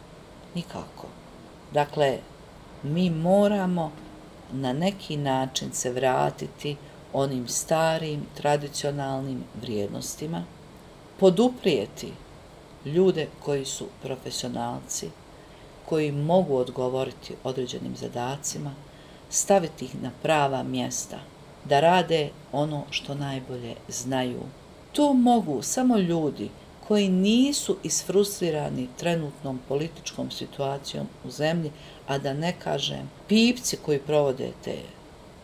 Nikako. 0.54 1.06
Dakle, 1.72 2.18
mi 2.84 3.10
moramo 3.10 3.92
na 4.52 4.72
neki 4.72 5.16
način 5.16 5.72
se 5.72 5.92
vratiti 5.92 6.76
onim 7.12 7.48
starim, 7.48 8.26
tradicionalnim 8.34 9.44
vrijednostima, 9.62 10.44
poduprijeti 11.20 12.12
ljude 12.84 13.28
koji 13.44 13.64
su 13.64 13.86
profesionalci, 14.02 15.10
koji 15.84 16.12
mogu 16.12 16.56
odgovoriti 16.56 17.34
određenim 17.44 17.96
zadacima, 17.96 18.70
staviti 19.30 19.84
ih 19.84 20.02
na 20.02 20.10
prava 20.22 20.62
mjesta– 20.62 21.18
da 21.64 21.80
rade 21.80 22.30
ono 22.52 22.82
što 22.90 23.14
najbolje 23.14 23.74
znaju. 23.88 24.40
To 24.92 25.12
mogu 25.12 25.62
samo 25.62 25.96
ljudi 25.96 26.50
koji 26.88 27.08
nisu 27.08 27.76
isfrustrirani 27.82 28.88
trenutnom 28.96 29.60
političkom 29.68 30.30
situacijom 30.30 31.06
u 31.24 31.30
zemlji, 31.30 31.70
a 32.06 32.18
da 32.18 32.32
ne 32.32 32.54
kažem 32.58 33.10
pipci 33.28 33.76
koji 33.76 33.98
provode 33.98 34.50
te 34.64 34.76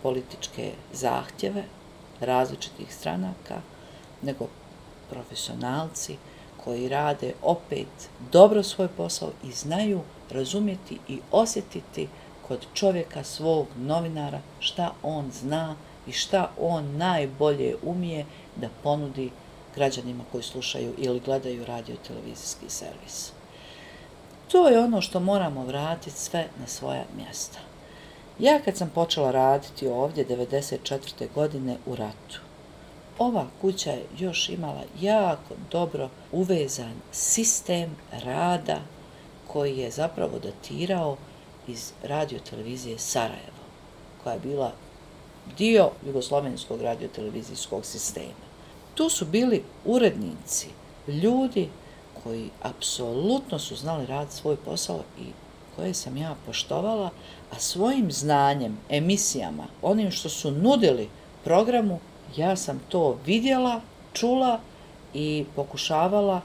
političke 0.02 0.72
zahtjeve 0.92 1.62
različitih 2.20 2.94
stranaka, 2.94 3.60
nego 4.22 4.46
profesionalci 5.10 6.16
koji 6.64 6.88
rade 6.88 7.32
opet 7.42 8.10
dobro 8.32 8.62
svoj 8.62 8.88
posao 8.88 9.30
i 9.44 9.52
znaju 9.52 10.00
razumjeti 10.30 10.98
i 11.08 11.18
osjetiti 11.30 12.08
kod 12.48 12.66
čovjeka 12.74 13.24
svog 13.24 13.66
novinara 13.78 14.40
šta 14.60 14.92
on 15.02 15.30
zna 15.32 15.76
i 16.06 16.12
šta 16.12 16.50
on 16.60 16.96
najbolje 16.96 17.76
umije 17.82 18.26
da 18.56 18.68
ponudi 18.82 19.30
građanima 19.74 20.24
koji 20.32 20.42
slušaju 20.42 20.94
ili 20.98 21.20
gledaju 21.20 21.64
radio 21.64 21.96
televizijski 22.06 22.68
servis. 22.68 23.32
To 24.52 24.68
je 24.68 24.80
ono 24.80 25.00
što 25.00 25.20
moramo 25.20 25.64
vratiti 25.64 26.18
sve 26.18 26.46
na 26.60 26.66
svoja 26.66 27.04
mjesta. 27.16 27.58
Ja 28.38 28.58
kad 28.64 28.76
sam 28.76 28.90
počela 28.94 29.30
raditi 29.30 29.88
ovdje 29.88 30.26
94. 30.26 31.26
godine 31.34 31.76
u 31.86 31.96
ratu, 31.96 32.40
ova 33.18 33.46
kuća 33.60 33.90
je 33.90 34.06
još 34.18 34.48
imala 34.48 34.82
jako 35.00 35.54
dobro 35.70 36.08
uvezan 36.32 36.94
sistem 37.12 37.96
rada 38.24 38.78
koji 39.46 39.78
je 39.78 39.90
zapravo 39.90 40.38
datirao 40.38 41.16
iz 41.68 41.92
radio 42.02 42.38
televizije 42.50 42.98
Sarajevo, 42.98 43.62
koja 44.22 44.32
je 44.32 44.40
bila 44.40 44.72
dio 45.58 45.90
jugoslovenskog 46.06 46.82
radiotelevizijskog 46.82 47.84
sistema. 47.84 48.49
Tu 48.94 49.08
su 49.08 49.24
bili 49.24 49.64
urednici, 49.84 50.68
ljudi 51.08 51.68
koji 52.22 52.50
apsolutno 52.62 53.58
su 53.58 53.76
znali 53.76 54.06
rad 54.06 54.32
svoj 54.32 54.56
posao 54.56 55.00
i 55.20 55.24
koje 55.76 55.94
sam 55.94 56.16
ja 56.16 56.36
poštovala, 56.46 57.10
a 57.50 57.58
svojim 57.58 58.12
znanjem, 58.12 58.78
emisijama, 58.88 59.64
onim 59.82 60.10
što 60.10 60.28
su 60.28 60.50
nudili 60.50 61.08
programu, 61.44 62.00
ja 62.36 62.56
sam 62.56 62.80
to 62.88 63.18
vidjela, 63.26 63.80
čula 64.12 64.60
i 65.14 65.44
pokušavala 65.56 66.40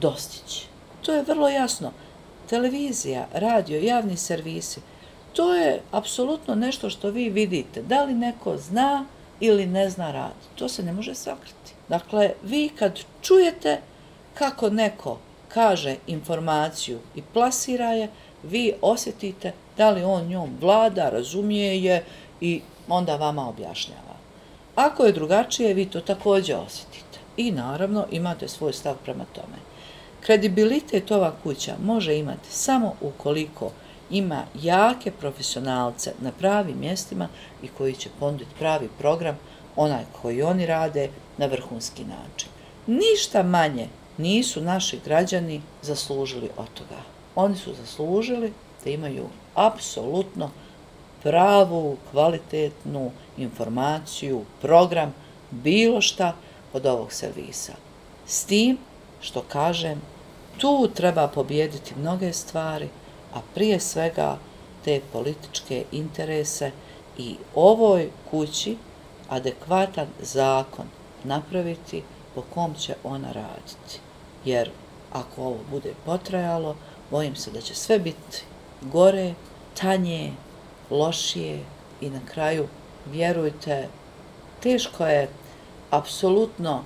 dostići. 0.00 0.66
To 1.02 1.12
je 1.12 1.22
vrlo 1.22 1.48
jasno. 1.48 1.92
Televizija, 2.48 3.26
radio, 3.32 3.80
javni 3.80 4.16
servisi, 4.16 4.80
to 5.32 5.54
je 5.54 5.82
apsolutno 5.90 6.54
nešto 6.54 6.90
što 6.90 7.10
vi 7.10 7.30
vidite. 7.30 7.82
Da 7.82 8.04
li 8.04 8.14
neko 8.14 8.56
zna 8.56 9.06
ili 9.42 9.66
ne 9.66 9.90
zna 9.90 10.12
raditi. 10.12 10.46
To 10.54 10.68
se 10.68 10.82
ne 10.82 10.92
može 10.92 11.14
sakriti. 11.14 11.74
Dakle, 11.88 12.30
vi 12.42 12.70
kad 12.78 12.98
čujete 13.22 13.80
kako 14.34 14.70
neko 14.70 15.18
kaže 15.48 15.96
informaciju 16.06 16.98
i 17.14 17.22
plasira 17.22 17.92
je, 17.92 18.08
vi 18.42 18.72
osjetite 18.80 19.52
da 19.76 19.90
li 19.90 20.04
on 20.04 20.26
njom 20.26 20.50
vlada, 20.60 21.10
razumije 21.10 21.82
je 21.82 22.04
i 22.40 22.60
onda 22.88 23.16
vama 23.16 23.48
objašnjava. 23.48 24.16
Ako 24.74 25.04
je 25.04 25.12
drugačije, 25.12 25.74
vi 25.74 25.86
to 25.86 26.00
također 26.00 26.56
osjetite. 26.56 27.18
I 27.36 27.50
naravno 27.50 28.06
imate 28.10 28.48
svoj 28.48 28.72
stav 28.72 28.96
prema 29.04 29.24
tome. 29.32 29.58
Kredibilitet 30.20 31.10
ova 31.10 31.32
kuća 31.42 31.74
može 31.84 32.16
imati 32.16 32.48
samo 32.50 32.94
ukoliko 33.00 33.70
ima 34.12 34.44
jake 34.62 35.10
profesionalce 35.10 36.12
na 36.20 36.32
pravim 36.32 36.78
mjestima 36.78 37.28
i 37.62 37.68
koji 37.68 37.94
će 37.94 38.08
ponuditi 38.20 38.50
pravi 38.58 38.88
program, 38.98 39.38
onaj 39.76 40.04
koji 40.22 40.42
oni 40.42 40.66
rade 40.66 41.10
na 41.38 41.46
vrhunski 41.46 42.04
način. 42.04 42.48
Ništa 42.86 43.42
manje 43.42 43.88
nisu 44.18 44.60
naši 44.60 45.00
građani 45.04 45.62
zaslužili 45.82 46.50
od 46.56 46.66
toga. 46.74 47.00
Oni 47.34 47.56
su 47.56 47.74
zaslužili 47.74 48.52
da 48.84 48.90
imaju 48.90 49.26
apsolutno 49.54 50.50
pravu, 51.22 51.96
kvalitetnu 52.10 53.10
informaciju, 53.36 54.44
program, 54.62 55.14
bilo 55.50 56.00
šta 56.00 56.34
od 56.72 56.86
ovog 56.86 57.12
servisa. 57.12 57.72
S 58.26 58.44
tim 58.44 58.78
što 59.20 59.42
kažem, 59.42 60.02
tu 60.58 60.90
treba 60.94 61.28
pobijediti 61.28 61.94
mnoge 61.98 62.32
stvari, 62.32 62.88
a 63.34 63.40
prije 63.54 63.80
svega 63.80 64.38
te 64.84 65.00
političke 65.12 65.84
interese 65.92 66.70
i 67.18 67.36
ovoj 67.54 68.10
kući 68.30 68.76
adekvatan 69.28 70.06
zakon 70.20 70.86
napraviti 71.24 72.02
po 72.34 72.42
kom 72.54 72.74
će 72.74 72.94
ona 73.04 73.32
raditi. 73.32 74.00
Jer 74.44 74.70
ako 75.12 75.42
ovo 75.42 75.58
bude 75.70 75.94
potrajalo, 76.04 76.76
bojim 77.10 77.36
se 77.36 77.50
da 77.50 77.60
će 77.60 77.74
sve 77.74 77.98
biti 77.98 78.42
gore, 78.80 79.34
tanje, 79.80 80.32
lošije 80.90 81.64
i 82.00 82.10
na 82.10 82.20
kraju, 82.26 82.68
vjerujte, 83.06 83.88
teško 84.62 85.06
je 85.06 85.28
apsolutno 85.90 86.84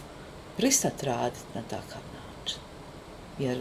pristati 0.57 1.07
raditi 1.07 1.45
na 1.55 1.63
takav 1.63 2.03
način. 2.13 2.59
Jer 3.39 3.61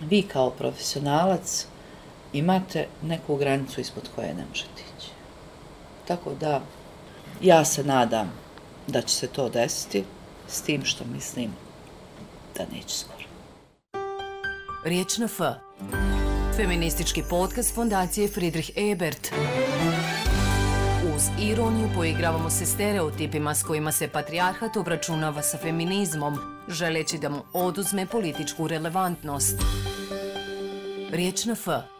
vi 0.00 0.22
kao 0.22 0.50
profesionalac 0.50 1.66
imate 2.34 2.86
neku 3.02 3.36
granicu 3.36 3.80
ispod 3.80 4.08
koje 4.14 4.34
ne 4.34 4.44
možete 4.48 4.82
ići. 4.98 5.08
Tako 6.08 6.34
da, 6.40 6.60
ja 7.42 7.64
se 7.64 7.84
nadam 7.84 8.32
da 8.86 9.02
će 9.02 9.14
se 9.14 9.26
to 9.26 9.48
desiti, 9.48 10.04
s 10.48 10.62
tim 10.62 10.84
što 10.84 11.04
mislim 11.04 11.50
da 12.56 12.64
neće 12.72 12.98
skoro. 12.98 13.24
Riječ 14.84 15.18
na 15.18 15.24
F. 15.24 15.40
Feministički 16.56 17.22
podcast 17.30 17.74
fondacije 17.74 18.28
Friedrich 18.28 18.70
Ebert. 18.76 19.28
Uz 21.16 21.22
ironiju 21.40 21.88
poigravamo 21.94 22.50
se 22.50 22.66
stereotipima 22.66 23.54
s 23.54 23.62
kojima 23.62 23.92
se 23.92 24.08
patrijarhat 24.08 24.76
obračunava 24.76 25.42
sa 25.42 25.58
feminizmom, 25.58 26.38
želeći 26.68 27.18
da 27.18 27.28
mu 27.28 27.42
oduzme 27.52 28.06
političku 28.06 28.68
relevantnost. 28.68 29.62
Riječ 31.10 31.44
na 31.44 31.52
F. 31.52 31.93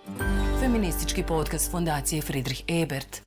Feministički 0.64 1.22
podcast 1.22 1.70
fondacije 1.70 2.22
Friedrich 2.22 2.62
Ebert. 2.68 3.22